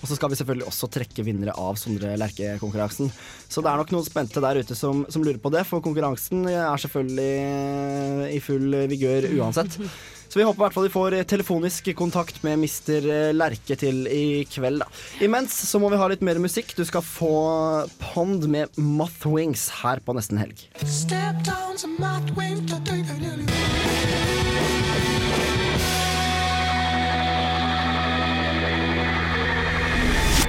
[0.01, 3.11] Og så skal vi selvfølgelig også trekke vinnere av Sondre Lerche-konkurransen.
[3.49, 6.47] Så det er nok noen spente der ute som, som lurer på det, for konkurransen
[6.51, 9.79] er selvfølgelig eh, i full vigør uansett.
[10.36, 13.05] Så vi håper i hvert fall vi får telefonisk kontakt med Mr.
[13.31, 14.81] Lerke til i kveld.
[14.83, 14.88] Da.
[15.23, 16.73] Imens så må vi ha litt mer musikk.
[16.75, 17.29] Du skal få
[18.01, 20.65] Pond med Mothwings her på Nesten Helg.
[20.83, 22.59] Step down to my twin.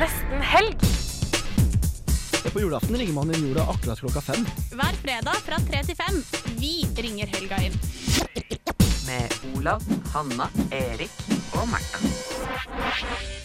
[0.02, 0.90] Nesten helg.
[2.50, 4.50] På julaften ringer man inn jorda akkurat klokka fem.
[4.74, 6.18] Hver fredag fra tre til fem.
[6.58, 7.78] Vi ringer helga inn.
[9.06, 9.82] Med Olav,
[10.14, 11.10] Hanna, Erik
[11.54, 11.98] og Martha.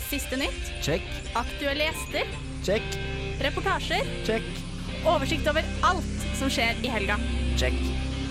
[0.10, 0.72] Siste nytt.
[0.84, 1.04] Check,
[1.38, 2.28] Aktuelle gjester.
[2.66, 2.98] check,
[3.42, 4.08] Reportasjer.
[4.26, 4.44] check,
[5.08, 7.18] Oversikt over alt som skjer i helga.
[7.58, 7.74] check,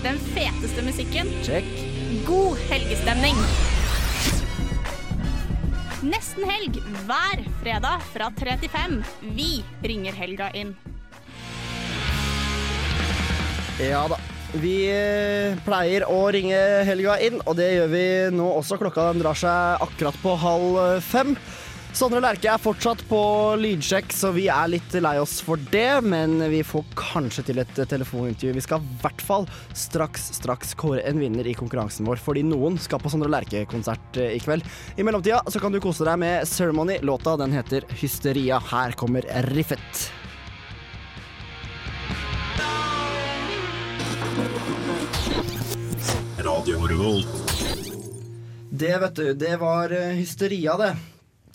[0.03, 1.27] Den feteste musikken.
[1.43, 1.65] check.
[2.27, 3.35] God helgestemning.
[6.01, 9.03] Nesten helg hver fredag fra tre til fem.
[9.21, 10.75] Vi ringer helga inn.
[13.79, 14.17] Ja da.
[14.59, 18.79] Vi eh, pleier å ringe helga inn, og det gjør vi nå også.
[18.81, 21.37] Klokka den drar seg akkurat på halv eh, fem.
[21.95, 23.19] Sondre Lerche er fortsatt på
[23.59, 26.03] lydsjekk, så vi er litt lei oss for det.
[26.03, 28.57] Men vi får kanskje til et eh, telefonintervju.
[28.59, 32.75] Vi skal i hvert fall straks, straks kåre en vinner i konkurransen vår, fordi noen
[32.79, 34.67] skal på Sondre Lerche-konsert i kveld.
[34.99, 36.99] I mellomtida så kan du kose deg med Ceremony.
[37.07, 38.59] Låta den heter Hysteria.
[38.71, 40.11] Her kommer riffet.
[46.41, 47.27] Radio Revolt.
[48.71, 50.95] Det, vet du, det var eh, hysteria, det.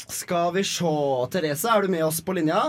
[0.08, 0.92] Skal vi se.
[1.32, 2.60] Therese, er du med oss på linja?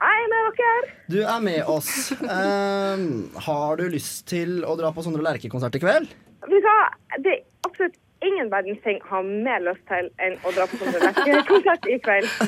[0.00, 0.94] Jeg er med dere.
[1.12, 1.90] Du er med oss.
[2.20, 3.06] Ehm,
[3.46, 6.10] har du lyst til å dra på Sondre Lerche-konsert i kveld?
[6.46, 6.96] Vi skal.
[7.24, 11.00] Det er absolutt ingen verdens ting har mer lyst til enn å dra på Sondre
[11.08, 12.28] Lerche-konsert i kveld.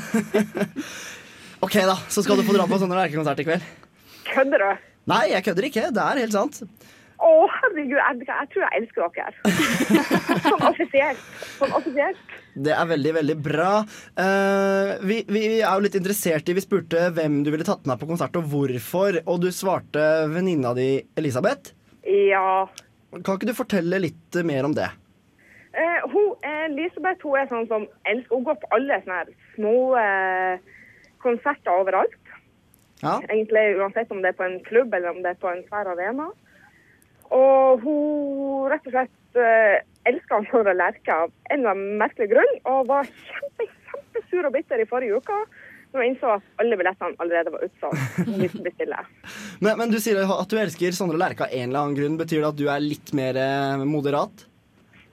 [1.58, 1.96] Ok, da.
[2.06, 3.64] Så skal du få dra på Sondre Lerche-konsert i kveld.
[4.28, 4.84] Kødder du?
[5.10, 5.88] Nei, jeg kødder ikke.
[5.90, 6.60] Det er helt sant.
[7.18, 9.54] Å, herregud, jeg, jeg tror jeg elsker dere.
[10.44, 11.24] Sånn offisielt.
[11.58, 12.36] Sånn offisielt.
[12.54, 13.72] Det er veldig, veldig bra.
[14.18, 17.98] Uh, vi, vi er jo litt interessert i Vi spurte hvem du ville tatt med
[17.98, 19.18] på konsert, og hvorfor.
[19.26, 21.74] Og du svarte venninna di Elisabeth.
[22.06, 22.68] Ja.
[23.18, 24.88] Kan ikke du fortelle litt mer om det?
[25.74, 29.76] Uh, hun, eh, Elisabeth hun er sånn som elsker Hun går på alle sånne små
[29.98, 30.78] uh,
[31.22, 32.18] konserter overalt.
[33.02, 33.18] Ja.
[33.26, 35.90] Egentlig uansett om det er på en klubb eller om det er på en svær
[35.92, 36.30] arena.
[37.34, 42.54] Og hun rett og slett eh, elsker Sondre Lerche av en eller annen merkelig grunn,
[42.70, 45.42] og var kjempe, kjempesur og bitter i forrige uke
[45.88, 48.18] når hun innså at alle billettene allerede var utsolgt.
[49.64, 52.18] Men, men du sier at du elsker Sondre Lerche av en eller annen grunn.
[52.20, 54.44] Betyr det at du er litt mer eh, moderat?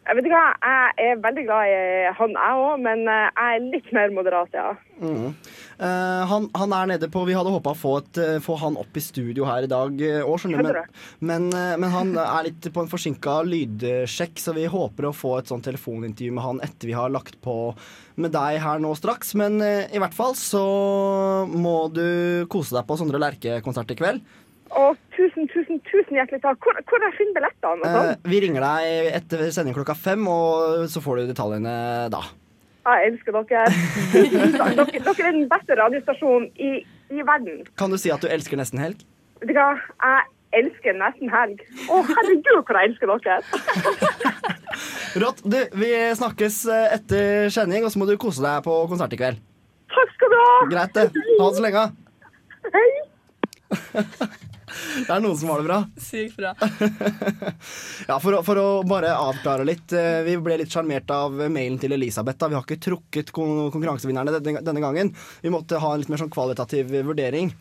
[0.05, 1.77] Jeg vet ikke hva, jeg er veldig glad i
[2.13, 4.73] han, jeg òg, men eh, jeg er litt mer moderat, ja.
[5.01, 5.31] Mm.
[5.75, 8.77] Uh, han, han er nede på Vi hadde håpa å få, et, eh, få han
[8.79, 9.91] opp i studio her i dag
[10.23, 10.69] òg, skjønner du.
[11.19, 15.15] Men, men, eh, men han er litt på en forsinka lydsjekk, så vi håper å
[15.15, 17.57] få et sånt telefonintervju med han etter vi har lagt på
[18.21, 19.33] med deg her nå straks.
[19.35, 20.63] Men uh, i hvert fall så
[21.51, 24.23] må du kose deg på Sondre Lerche-konsert i kveld.
[24.75, 26.57] Og tusen, tusen, tusen hjertelig takk.
[26.63, 27.85] Hvor, hvor jeg finner billettene?
[27.85, 28.31] Eh, sånn?
[28.31, 31.75] vi ringer deg etter sending klokka fem, og så får du detaljene
[32.13, 32.23] da.
[32.85, 33.65] Jeg elsker dere.
[34.59, 34.85] dere.
[34.85, 36.71] Dere er den beste radiostasjonen i,
[37.13, 37.63] i verden.
[37.79, 39.05] Kan du si at du elsker Nesten Helg?
[39.41, 39.71] Vet du hva?
[39.75, 41.63] Jeg elsker nesten helg.
[41.91, 43.41] Å, herregud, hvor jeg elsker dere.
[45.21, 45.43] Rått.
[45.47, 49.19] Du, vi snakkes eh, etter sending, og så må du kose deg på konsert i
[49.19, 49.43] kveld.
[49.91, 50.49] Takk skal du ha.
[50.71, 51.25] Greit, det.
[51.39, 51.85] Ha det så lenge.
[52.75, 52.89] Hei.
[55.05, 55.79] Det er noen som har det bra.
[56.09, 56.53] Sykt bra.
[58.09, 59.93] Ja, for, å- for å bare avklare litt.
[59.93, 62.37] eh, Vi ble litt sjarmert av mailen til Elisabeth.
[62.39, 65.13] da Vi har ikke trukket konkurransevinnerne denne, gangen.
[65.41, 67.53] Vi måtte ha en litt mer sånn kvalitativ vurdering.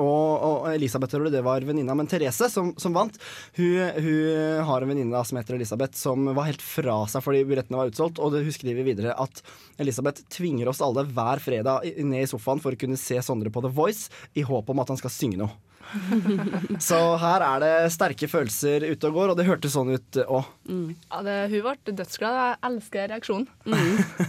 [0.00, 3.18] Og, og Elisabeth tror det var venninna, men Therese, som, som vant,
[3.58, 7.76] hun, hun har en venninne som heter Elisabeth, som var helt fra seg fordi billettene
[7.82, 8.16] var utsolgt.
[8.24, 9.42] Og det- hun skriver videre at
[9.76, 13.60] Elisabeth tvinger oss alle hver fredag ned i sofaen for å kunne se Sondre på
[13.60, 14.08] The Voice
[14.40, 15.52] i håp om at han skal synge noe.
[16.88, 20.48] Så her er det sterke følelser ute og går, og det hørtes sånn ut òg.
[20.66, 22.38] Ja, det, hun ble dødsglad.
[22.40, 23.48] Jeg elsker reaksjonen.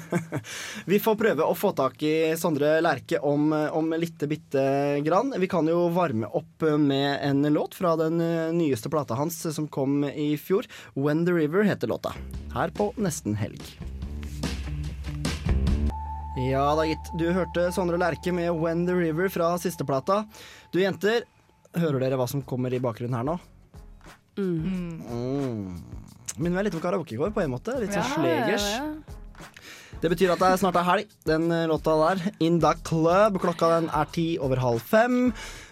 [0.92, 4.66] Vi får prøve å få tak i Sondre Lerche om, om lite bitte
[5.06, 5.34] grann.
[5.42, 9.68] Vi kan jo varme opp med en låt fra den eh, nyeste plata hans som
[9.68, 10.68] kom i fjor.
[10.94, 12.14] 'When the River' heter låta.
[12.54, 13.62] Her på Nesten Helg.
[16.36, 17.12] Ja da, gitt.
[17.16, 20.26] Du hørte Sondre Lerche med 'When the River' fra siste plata.
[20.72, 21.24] Du jenter,
[21.82, 23.36] hører dere hva som kommer i bakgrunnen her nå?
[24.36, 25.76] Mm.
[26.36, 26.84] Minner meg litt om
[27.20, 27.78] går, på en måte.
[27.80, 28.68] Litt sånn slegers.
[30.02, 31.14] Det betyr at det snart er helg.
[31.26, 35.32] Den eh, låta der, In Da Club, klokka den er ti over halv fem.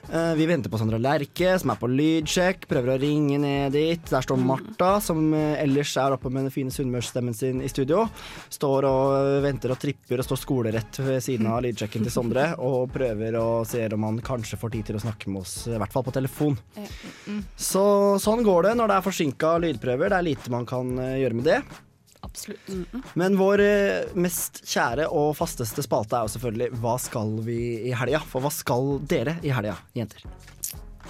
[0.10, 2.66] Eh, vi venter på Sandra Lerche, som er på lydsjekk.
[2.72, 4.08] Prøver å ringe ned dit.
[4.10, 8.08] Der står Martha, som eh, ellers er oppe med den fine sunnmørsstemmen sin i studio.
[8.54, 12.50] Står og venter og tripper og står skolerett ved siden av lydsjekken til Sondre.
[12.64, 15.78] Og prøver å se om han kanskje får tid til å snakke med oss, i
[15.78, 16.58] hvert fall på telefon.
[17.60, 17.86] Så
[18.24, 20.14] sånn går det når det er forsinka lydprøver.
[20.14, 21.64] Det er lite man kan gjøre med det.
[22.34, 23.14] Absolutt.
[23.14, 27.60] Men vår eh, mest kjære og fasteste spalte er jo selvfølgelig Hva skal vi
[27.92, 28.24] i helga?
[28.26, 30.26] For hva skal dere i helga, jenter?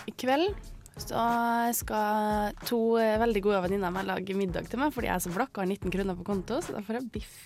[0.03, 0.51] I kveld
[0.99, 1.23] så
[1.73, 5.23] skal to eh, veldig gode venninner av meg lage middag til meg, fordi jeg er
[5.23, 7.39] så blakk og har 19 kroner på konto, så da får jeg biff.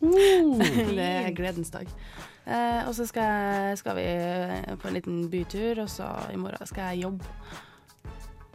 [0.94, 1.90] det er gledens dag.
[2.46, 4.08] Eh, og så skal, skal vi
[4.78, 7.36] på en liten bytur, og så i morgen skal jeg jobbe.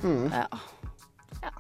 [0.02, 0.32] Mm.
[0.32, 1.52] Ja.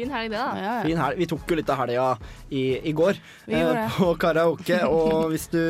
[0.00, 0.52] Fin helg, det, da.
[0.56, 0.82] Ja, ja.
[0.86, 1.18] Fin helg.
[1.20, 2.04] Vi tok jo litt av helga
[2.48, 3.18] i, i går
[3.52, 4.78] eh, på karaoke.
[4.88, 5.60] Og hvis du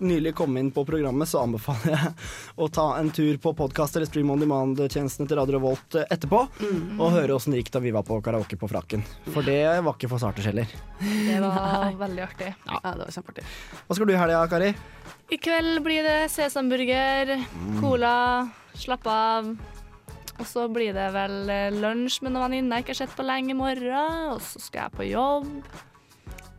[0.00, 2.14] nylig kom inn på programmet, så anbefaler jeg
[2.56, 6.46] å ta en tur på podkast eller Stream on Demand-tjenestene til Radio Revolt eh, etterpå.
[6.62, 6.96] Mm.
[6.96, 9.04] Og høre åssen det gikk da vi var på karaoke på Frakken.
[9.34, 10.72] For det var ikke for starters heller.
[11.26, 12.48] Det var veldig artig.
[12.64, 13.42] Ja, det var kjempeartig.
[13.84, 14.70] Hva skal du i helga, Kari?
[15.28, 17.34] I kveld blir det sesamburger,
[17.82, 18.14] cola,
[18.78, 19.50] slapp av.
[20.36, 23.26] Og så blir det vel eh, lunsj med noen venninner jeg ikke har sett på
[23.26, 24.32] lenge i morgen.
[24.34, 25.52] Og så skal jeg på jobb.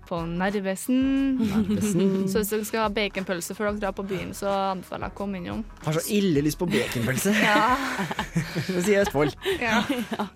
[0.08, 1.36] På Narvesen.
[1.42, 2.12] Narvesen.
[2.32, 5.18] Så hvis dere skal ha baconpølse før dere drar på byen, så anbefaler jeg å
[5.18, 5.66] komme innom.
[5.84, 7.34] Har så ille lyst på baconpølse.
[7.44, 7.76] Ja.
[8.72, 9.36] Det sier Østfold.
[9.60, 9.82] Ja.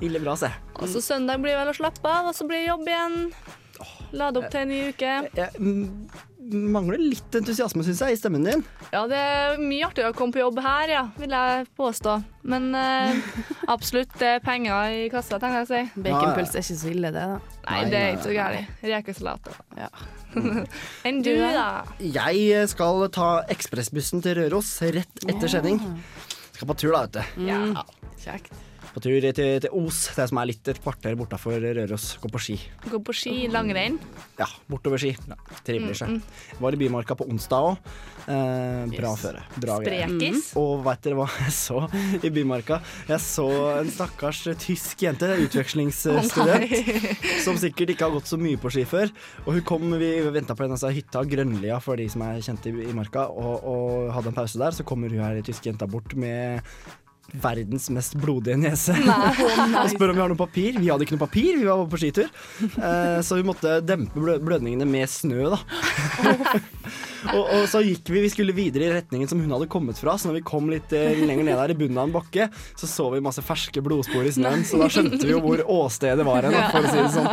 [0.03, 0.51] Ille bra, se.
[0.75, 3.17] Og så søndag blir vel å slappe av, og så blir det jobb igjen.
[4.11, 5.13] Lade opp til en ny uke.
[5.39, 5.87] Jeg mm,
[6.51, 8.63] mangler litt entusiasme, syns jeg, i stemmen din.
[8.91, 12.15] Ja, det er mye artigere å komme på jobb her, ja, vil jeg påstå.
[12.51, 13.19] Men eh,
[13.75, 16.01] absolutt det er penger i kassa, tenker jeg å si.
[16.07, 17.59] Baconpølse er ikke så ille, det, da.
[17.67, 18.81] Nei, det er ikke så gærent.
[18.93, 19.53] Rekesalat.
[19.79, 19.91] Ja.
[21.07, 21.69] Enn du, da?
[21.99, 25.81] Jeg skal ta ekspressbussen til Røros rett etter sending.
[26.55, 27.47] Skal på tur, da, vet du.
[27.49, 27.87] Ja.
[28.21, 28.53] Kjekt.
[28.91, 29.33] På tur til,
[29.63, 32.09] til Os, det som er litt et kvarter bortafor Røros.
[32.19, 32.57] Gå på ski.
[32.91, 33.95] Gå på ski, langrenn.
[34.39, 35.13] Ja, bortover ski.
[35.63, 36.17] Trivelig seg.
[36.59, 37.91] Var i Bymarka på onsdag òg.
[38.27, 39.21] Eh, bra Yes.
[39.23, 39.43] føre.
[39.63, 40.11] Bra greier.
[40.11, 40.41] Mm.
[40.59, 41.79] Og veit dere hva jeg så
[42.19, 42.81] i Bymarka?
[43.07, 43.47] Jeg så
[43.79, 46.75] en stakkars tysk jente, utvekslingsstudent,
[47.45, 49.11] som sikkert ikke har gått så mye på ski før.
[49.45, 52.71] Og hun kom, Vi venta på en altså, hytta, Grønlia for de som er kjente
[52.71, 54.71] i, i marka, og, og hadde en pause der.
[54.75, 56.61] Så kommer hun her tyske jenta bort med
[57.33, 58.95] verdens mest blodige nese.
[58.95, 60.79] og spør om vi har noe papir.
[60.79, 62.29] Vi hadde ikke noe papir, vi var på skitur.
[62.65, 65.61] Eh, så vi måtte dempe blødningene med snø, da.
[67.29, 70.17] og, og så gikk vi, vi skulle videre i retningen som hun hadde kommet fra.
[70.17, 72.49] Så når vi kom litt eh, lenger ned der i bunnen av en bakke,
[72.79, 74.65] så så vi masse ferske blodspor i snøen.
[74.67, 77.29] Så da skjønte vi jo hvor åstedet var hen, for å si det sånn.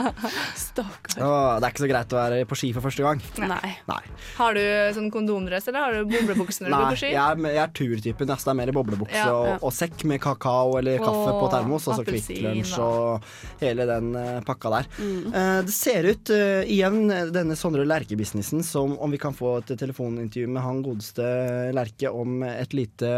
[1.18, 3.22] Å, det er ikke så greit å være på ski for første gang.
[3.42, 3.74] Nei.
[3.88, 4.00] Nei.
[4.38, 4.62] Har du
[4.96, 7.12] sånn kondomdress, eller har du boblebukse når du går på ski?
[7.18, 8.32] jeg er, jeg er turtypen.
[8.32, 9.36] Altså, det er mer boblebukse Ja, ja.
[9.58, 11.88] og, og sekk med kakao eller kaffe Åh, på termos.
[11.88, 13.28] Og så Kvikk Lunsj og
[13.62, 14.90] hele den uh, pakka der.
[14.98, 15.18] Mm.
[15.32, 17.00] Uh, det ser ut, uh, igjen,
[17.34, 21.26] denne Sondre Lerche-businessen, som om vi kan få et telefonintervju med han godeste
[21.76, 23.12] Lerke om et lite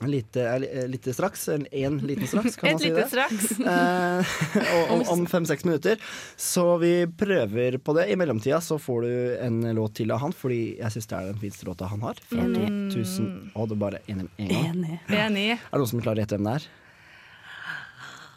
[0.00, 1.48] en lite, eh, lite straks.
[1.48, 3.08] En, en liten straks, kan man si det.
[3.68, 5.98] Eh, om om fem-seks minutter.
[6.36, 8.06] Så vi prøver på det.
[8.12, 11.32] I mellomtida så får du en låt til av han, fordi jeg syns det er
[11.32, 12.20] den fineste låta han har.
[12.30, 12.68] Fra Enig.
[12.94, 14.70] 2000 Og det er bare en, en gang.
[14.70, 15.00] Enig.
[15.08, 15.48] Enig.
[15.58, 16.70] Er det noen som klarer å gjette hvem det er?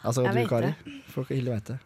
[0.02, 0.74] Altså du, Kari.
[1.14, 1.78] Folk Hilde veit det.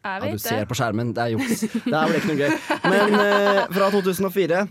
[0.00, 1.10] Jeg Ja, du ser på skjermen.
[1.12, 1.60] Det er juks.
[1.84, 2.52] Det her ble ikke noe gøy.
[2.88, 4.62] Men eh, fra 2004,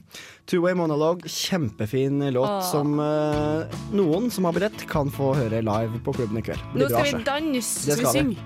[0.50, 1.30] Two Way Monologue.
[1.30, 2.64] Kjempefin låt Åh.
[2.72, 6.64] som eh, noen som har billett, kan få høre live på klubben i kveld.
[6.74, 7.86] Nå Blir bra, skal vi danse.
[7.86, 8.38] Det skal vi.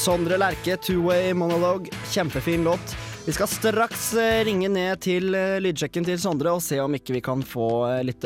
[0.00, 1.92] Sondre Lerche, Two Way Monologue.
[2.08, 2.96] Kjempefin låt.
[3.26, 7.18] Vi skal straks eh, ringe ned til eh, lydsjekken til Sondre og se om ikke
[7.18, 8.24] vi kan få eh, litt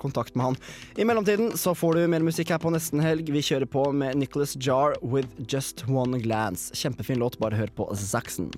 [0.00, 0.56] kontakt med han.
[0.96, 3.28] I mellomtiden så får du mer musikk her på nesten helg.
[3.28, 6.72] Vi kjører på med Nicholas Jar with Just One Glance.
[6.72, 8.48] Kjempefin låt, bare hør på Saxon.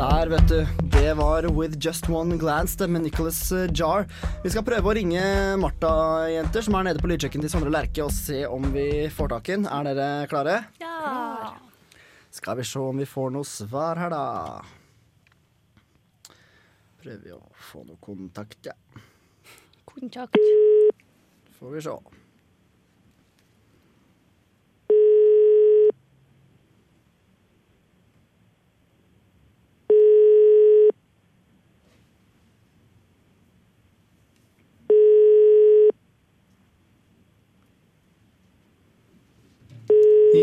[0.00, 0.60] Der, vet du.
[0.92, 4.06] Det var With Just One Glance det med Nicholas eh, Jar.
[4.42, 5.20] Vi skal prøve å ringe
[5.60, 5.90] Martha,
[6.32, 9.50] jenter, som er nede på lydsjekken til Sondre Lerche, og se om vi får tak
[9.50, 9.66] i den.
[9.68, 10.56] Er dere klare?
[10.80, 11.52] Ja.
[12.32, 14.24] Skal vi se om vi får noe svar her, da.
[17.02, 18.76] Prøver vi å få noe kontakt, ja.
[19.90, 20.40] Kontakt.
[21.58, 21.98] Får vi se.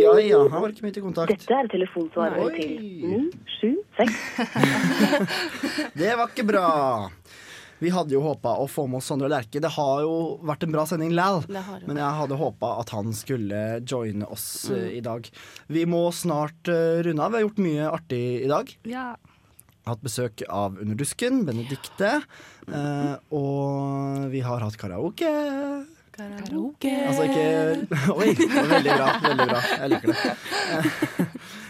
[0.02, 1.32] Ja ja, han var ikke mye til kontakt.
[1.34, 2.70] Dette er telefonsvareren til
[3.62, 4.14] 976.
[6.02, 6.66] Det var ikke bra.
[7.78, 9.60] Vi hadde jo håpa å få med oss Sondre Lerche.
[9.62, 10.14] Det har jo
[10.50, 11.46] vært en bra sending det.
[11.86, 14.92] men jeg hadde håpa at han skulle joine oss eh, Mm.
[14.98, 15.30] i dag.
[15.70, 17.32] Vi må snart uh, runde av.
[17.32, 18.74] Vi har gjort mye artig i dag.
[18.90, 19.12] Ja.
[19.88, 22.22] Hatt besøk av Underdusken, Benedicte,
[22.66, 22.74] Benedikte.
[22.74, 25.30] eh, og vi har hatt karaoke.
[26.18, 26.94] Karaoke.
[27.08, 27.48] Altså ikke
[28.20, 29.10] Oi, veldig bra.
[29.24, 29.62] Veldig bra.
[29.72, 31.28] Jeg liker det.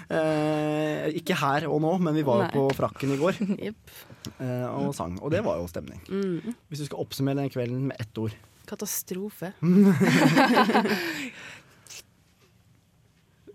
[0.07, 3.91] Eh, ikke her og nå, men vi var jo på Frakken i går yep.
[4.39, 5.17] eh, og sang.
[5.19, 5.99] Og det var jo stemning.
[6.07, 6.55] Mm.
[6.71, 8.35] Hvis du skal oppsummere den kvelden med ett ord.
[8.67, 9.53] Katastrofe.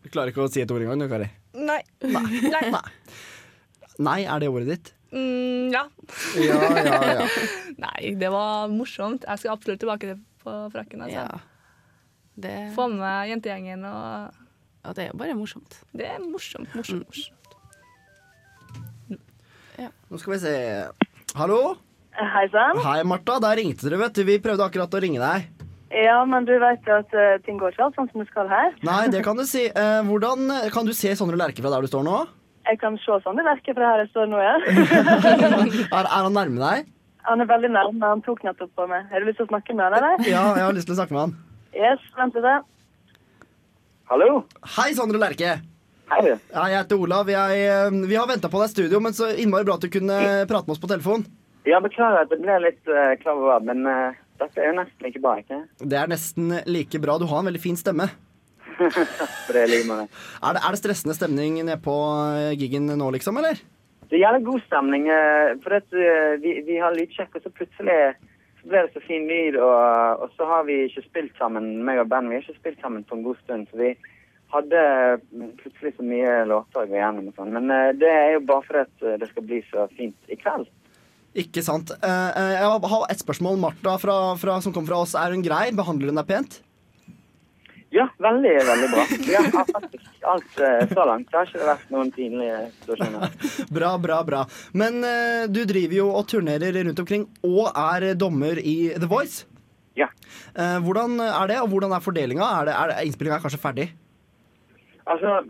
[0.03, 1.29] Du klarer ikke å si et ord engang, du, Kari?
[1.55, 1.79] Nei.
[2.03, 2.81] Nei.
[4.03, 4.91] Nei, er det ordet ditt?
[5.15, 5.85] Mm, ja.
[6.41, 7.27] Ja, ja, ja.
[7.85, 9.27] Nei, det var morsomt.
[9.29, 11.07] Jeg skal absolutt tilbake til på frakken.
[11.07, 11.43] Altså.
[12.35, 12.57] Det...
[12.77, 14.41] Få med jentegjengen og
[14.83, 15.79] Ja, det er jo bare morsomt.
[15.95, 17.43] Det er morsomt, morsomt, morsomt.
[20.13, 20.55] Nå skal vi se.
[21.39, 21.59] Hallo?
[22.13, 22.77] Hei sann.
[22.85, 23.39] Hei, Martha.
[23.41, 24.27] Der ringte dere, vet du.
[24.29, 25.47] Vi prøvde akkurat å ringe deg.
[25.93, 28.51] Ja, men du vet jo at uh, ting går ikke alt sånn som det skal
[28.53, 28.77] her.
[28.85, 29.67] Nei, det kan du si.
[29.73, 32.19] Uh, hvordan Kan du se Sondre Lerche fra der du står nå?
[32.69, 34.55] Jeg kan se sånn Lerche fra her jeg står nå, ja.
[35.97, 36.93] Er, er han nærme deg?
[37.29, 38.03] Han er veldig nærme.
[38.03, 39.07] Han tok nettopp på meg.
[39.13, 40.25] Har du lyst til å snakke med han, eller?
[40.27, 41.35] Ja, jeg har lyst til å snakke med han.
[41.73, 42.65] Yes, vent litt.
[44.11, 44.43] Hallo?
[44.77, 45.55] Hei, Sondre Lerche.
[46.13, 46.25] Hei.
[46.29, 47.31] Ja, jeg heter Olav.
[47.33, 49.89] Jeg, eh, vi har venta på deg i studio, men så innmari bra at du
[49.93, 50.19] kunne
[50.51, 51.25] prate med oss på telefon.
[51.69, 55.07] Ja, beklager at jeg ble litt uh, klar over, men uh, dette er jo nesten
[55.07, 55.61] like bra, ikke?
[55.79, 57.17] Det er nesten like bra.
[57.23, 58.11] Du har en veldig fin stemme.
[58.83, 60.09] For det er like det.
[60.43, 61.95] Er det, er det stressende stemning nede på
[62.59, 63.63] gigen giggen nå, liksom, eller?
[64.13, 67.51] Det er jævlig god stemning, eh, for at, eh, vi, vi har lydsjekk, og så
[67.57, 67.95] plutselig
[68.61, 72.03] så ble det så fin lyd, og, og så har vi ikke spilt sammen, meg
[72.03, 73.95] og Ben, vi har ikke spilt sammen på en god stund, så vi
[74.53, 74.83] hadde
[75.63, 77.57] plutselig så mye låter å gå gjennom og sånn.
[77.57, 80.69] Men eh, det er jo bare for at det skal bli så fint i kveld.
[81.33, 81.95] Ikke sant.
[82.05, 83.57] Jeg har ett spørsmål.
[83.65, 85.71] Martha fra, fra, som kom fra oss, er hun grei?
[85.73, 86.61] Behandler hun deg pent?
[87.93, 89.05] Ja, veldig, veldig bra.
[89.27, 91.29] Vi har faktisk alt eh, så langt.
[91.29, 93.35] Det har ikke vært noen pinlige situasjoner.
[93.77, 94.43] Bra, bra, bra.
[94.73, 99.45] Men eh, du driver jo og turnerer rundt omkring og er dommer i The Voice.
[99.99, 100.09] Ja.
[100.57, 102.49] Eh, hvordan er det, og hvordan er fordelinga?
[102.63, 103.91] Er, er innspillinga kanskje ferdig?
[105.05, 105.43] Altså,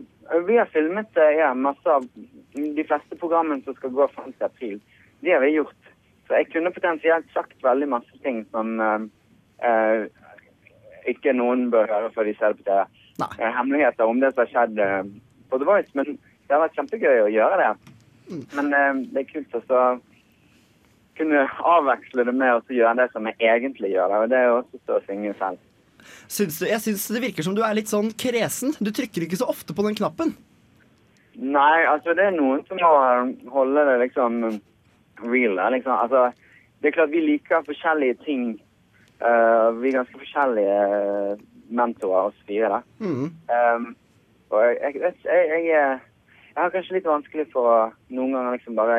[0.47, 2.05] vi har filmet eh, ja, masse av
[2.53, 4.77] de fleste programmene som skal gå frem til april.
[5.23, 5.91] Det har vi gjort.
[6.27, 9.03] Så jeg kunne potensielt sagt veldig masse ting som uh,
[9.63, 10.05] eh,
[11.09, 13.01] ikke noen bør høre før de ser det på TV.
[13.21, 13.29] Nei.
[13.53, 15.03] hemmeligheter om det som har skjedd eh,
[15.51, 15.91] på The Voice.
[15.93, 17.93] Men det har vært kjempegøy å gjøre det.
[18.55, 19.83] Men eh, det er kult å så
[21.17, 21.43] kunne
[21.75, 24.09] avveksle det med å gjøre det som jeg egentlig gjør.
[24.09, 25.61] det, Og det er jo også å stå og synge selv.
[26.27, 28.73] Syns du, jeg syns det virker som du er litt sånn kresen.
[28.81, 30.33] Du trykker ikke så ofte på den knappen.
[31.33, 34.41] Nei, altså det er noen som må holde det liksom
[35.23, 35.57] real.
[35.73, 35.93] Liksom.
[35.93, 36.27] Altså,
[36.81, 38.45] det er klart vi liker forskjellige ting.
[39.23, 41.43] Eh, vi er ganske forskjellige eh,
[41.73, 42.69] mentorer oss fire.
[42.69, 42.79] da.
[42.99, 43.29] Mm.
[43.49, 43.85] Um,
[44.53, 45.99] og jeg, jeg, jeg, jeg, jeg,
[46.57, 47.77] har kanskje litt vanskelig for å
[48.13, 48.97] noen ganger liksom bare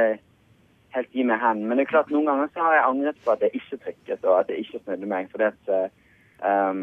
[0.94, 1.62] helt gi meg hen.
[1.66, 4.24] Men det er klart noen ganger så har jeg angret på at jeg ikke trykket,
[4.24, 5.30] og at jeg ikke snudde meg.
[5.30, 5.86] For det at eh,
[6.48, 6.82] um,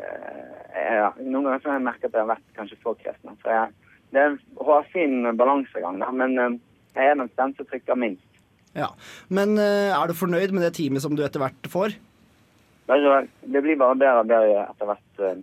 [0.00, 3.38] eh, ja, Noen ganger så har jeg merket at jeg har vært kanskje for kresen.
[3.44, 6.10] Så jeg, det er en hårfin balansegang, da.
[6.14, 6.60] Men um,
[6.96, 8.26] jeg er nok den som trykker minst.
[8.74, 8.92] Ja.
[9.28, 12.00] Men eh, er du fornøyd med det teamet som du etter hvert får?
[12.90, 13.20] Altså,
[13.54, 15.42] det blir bare bedre og bedre etter hvert eh,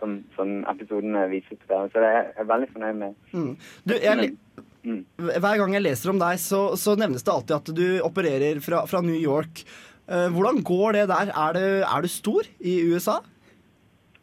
[0.00, 1.80] som, som episodene viser på det.
[1.92, 3.16] Så det er jeg veldig fornøyd med.
[3.32, 3.52] Mm.
[3.88, 4.32] Du, jeg,
[4.82, 5.04] Mm.
[5.14, 8.80] hver gang jeg leser om deg, så, så nevnes det alltid at du opererer fra,
[8.90, 9.62] fra New York.
[10.10, 11.30] Eh, hvordan går det der?
[11.30, 13.20] Er, det, er du stor i USA?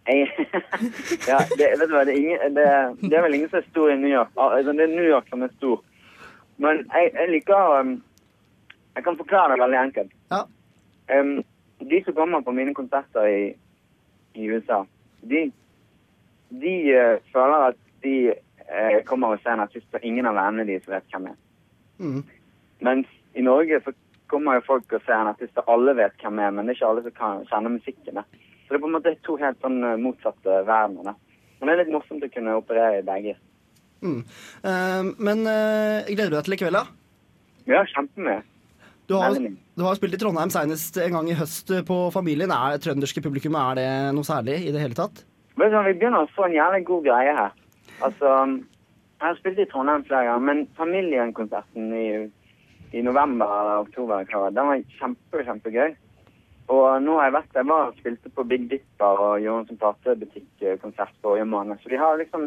[0.09, 0.28] Jeg,
[1.30, 2.65] ja, det, vet du hva, det, er ingen, det,
[3.05, 4.34] det er vel ingen som er stor i New York.
[4.36, 5.80] Altså, det er New York som er stor.
[6.59, 7.91] Men jeg, jeg liker um,
[8.97, 10.15] Jeg kan forklare det veldig enkelt.
[10.34, 10.41] Ja.
[11.15, 11.38] Um,
[11.80, 13.54] de som kommer på mine konserter i,
[14.36, 14.84] i USA,
[15.22, 15.46] de,
[16.50, 20.68] de uh, føler at de uh, kommer og ser en artist, og ingen av vennene
[20.68, 21.40] deres vet hvem er.
[22.00, 22.22] Mm.
[22.88, 23.96] Mens i Norge så
[24.30, 26.80] kommer jo folk og ser en artist og alle vet hvem er, men det er
[26.80, 28.22] ikke alle som kan kjenner musikken.
[28.22, 28.26] da.
[28.66, 31.16] Så det er på en måte to helt sånn eh, motsatte verdener.
[31.58, 33.34] Men det er litt morsomt å kunne operere i begge.
[34.06, 34.22] Mm.
[34.64, 36.86] Uh, men gleder du deg til i kveld, da?
[37.68, 38.38] Ja, kjempemye.
[39.10, 42.51] Du har, du har spilt i Trondheim senest en gang i høst på Familien.
[42.53, 45.24] Er det trønderske publikum er det noe særlig i det hele tatt?
[45.57, 47.55] Vi begynner å få en jævlig god greie her.
[48.05, 48.36] Altså,
[49.18, 52.05] jeg har spilt i Trondheim flere ganger, men familienkonserten i,
[52.93, 55.97] i november eller oktober, den var kjempe, kjempegøy.
[56.70, 59.70] Og nå har jeg vært jeg var og spilte på Big Dipper og gjorde en
[59.72, 61.82] sånn platebutikkonsert forrige måned.
[61.82, 62.45] Så de har liksom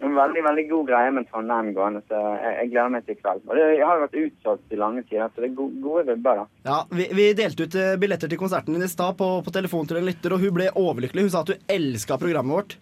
[0.00, 3.20] en veldig veldig god greie med Trondheim gående, så jeg, jeg gleder meg til i
[3.20, 3.42] kveld.
[3.46, 6.42] Og det jeg har vært utsolgt i lange tider, så det er gode, gode vibber,
[6.42, 6.46] da.
[6.68, 9.90] Ja, vi, vi delte ut eh, billetter til konserten din i stad på, på telefon
[9.90, 11.26] til en lytter, og hun ble overlykkelig.
[11.28, 12.78] Hun sa at hun elska programmet vårt.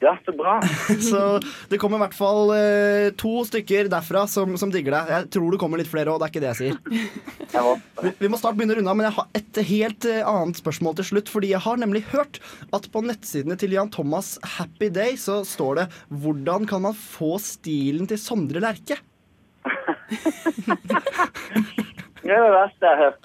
[0.00, 0.62] Ja, så bra.
[1.10, 5.08] så det kommer i hvert fall eh, to stykker derfra som, som digger deg.
[5.12, 6.76] Jeg tror det kommer litt flere òg, det er ikke det jeg sier.
[8.00, 10.56] Vi, vi må snart begynne å runde av, men jeg har et helt eh, annet
[10.56, 11.28] spørsmål til slutt.
[11.28, 12.40] Fordi jeg har nemlig hørt
[12.72, 17.36] at på nettsidene til Jan Thomas Happy Day så står det 'Hvordan kan man få
[17.42, 18.96] stilen til Sondre Lerche'?
[22.20, 23.18] Det er det verste jeg har hørt.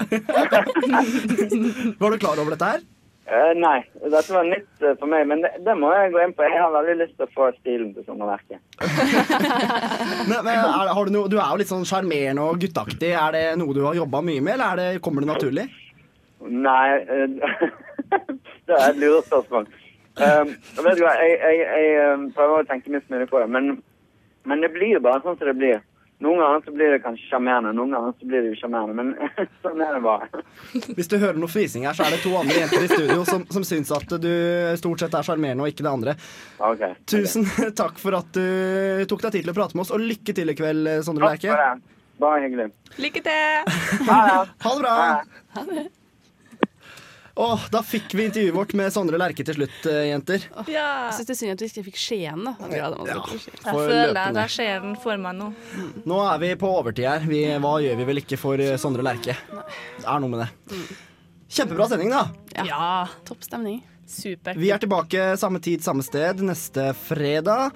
[2.00, 2.80] Var du klar over dette her?
[3.26, 6.34] Eh, nei, dette var nytt uh, for meg, men det, det må jeg gå inn
[6.38, 6.46] på.
[6.46, 8.62] Jeg har veldig lyst til å få stilen til sommerverket.
[10.26, 13.12] Men, men er, har du, noe, du er jo litt sånn sjarmerende og gutteaktig.
[13.14, 15.66] Er det noe du har jobba mye med, eller er det, kommer det naturlig?
[16.46, 17.66] Nei uh,
[18.68, 19.68] Det er et lurespørsmål.
[20.16, 23.76] Um, vet du hva, jeg, jeg, jeg prøver å tenke minst mulig på det, men,
[24.50, 25.82] men det blir jo bare sånn som det blir.
[26.24, 29.10] Noen ganger så blir det kanskje sjarmerende, noen ganger så blir det usjarmerende, men
[29.66, 30.44] sånn er det bare.
[30.96, 33.44] Hvis du hører noe fnising her, så er det to andre jenter i studio som,
[33.52, 34.30] som syns at du
[34.80, 36.14] stort sett er sjarmerende og ikke det andre.
[36.64, 36.86] Ok.
[37.12, 37.44] Tusen
[37.82, 40.56] takk for at du tok deg tid til å prate med oss, og lykke til
[40.56, 41.76] i kveld, Sondre Takk for Lerche.
[41.84, 41.92] det.
[42.24, 42.70] Bare hyggelig.
[43.04, 43.76] Lykke til!
[44.08, 44.50] Ha det.
[44.64, 46.05] Ha det bra!
[47.38, 50.46] Åh, da fikk vi intervjuet vårt med Sondre Lerche til slutt, eh, jenter.
[50.72, 51.10] Ja.
[51.10, 52.54] Jeg syns det er synd at vi ikke fikk Skien, da.
[52.72, 53.58] Ja, gleder meg til å få Skien.
[53.58, 54.28] Jeg For føler løpende.
[54.30, 55.50] at jeg ser den for meg nå.
[56.08, 57.20] Nå er vi på overtid her.
[57.28, 59.36] Vi, hva gjør vi vel ikke for eh, Sondre Lerche?
[59.36, 60.78] Det er noe med det.
[61.56, 62.24] Kjempebra sending, da.
[62.66, 62.90] Ja.
[63.28, 63.82] Topp stemning.
[64.08, 64.56] Supert.
[64.62, 67.72] Vi er tilbake samme tid, samme sted neste fredag.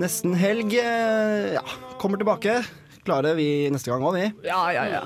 [0.00, 0.74] Nesten helg.
[0.74, 1.62] eh, Ja,
[2.02, 2.64] kommer tilbake.
[3.04, 4.48] Klarer vi neste gang òg, vi.
[4.48, 5.02] Ja, ja, ja.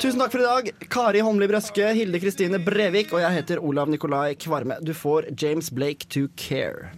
[0.00, 0.70] Tusen takk for i dag.
[0.90, 4.78] Kari Holmli Brøske, Hilde Kristine Brevik og jeg heter Olav Nikolai Kvarme.
[4.82, 6.90] Du får James Blake to care.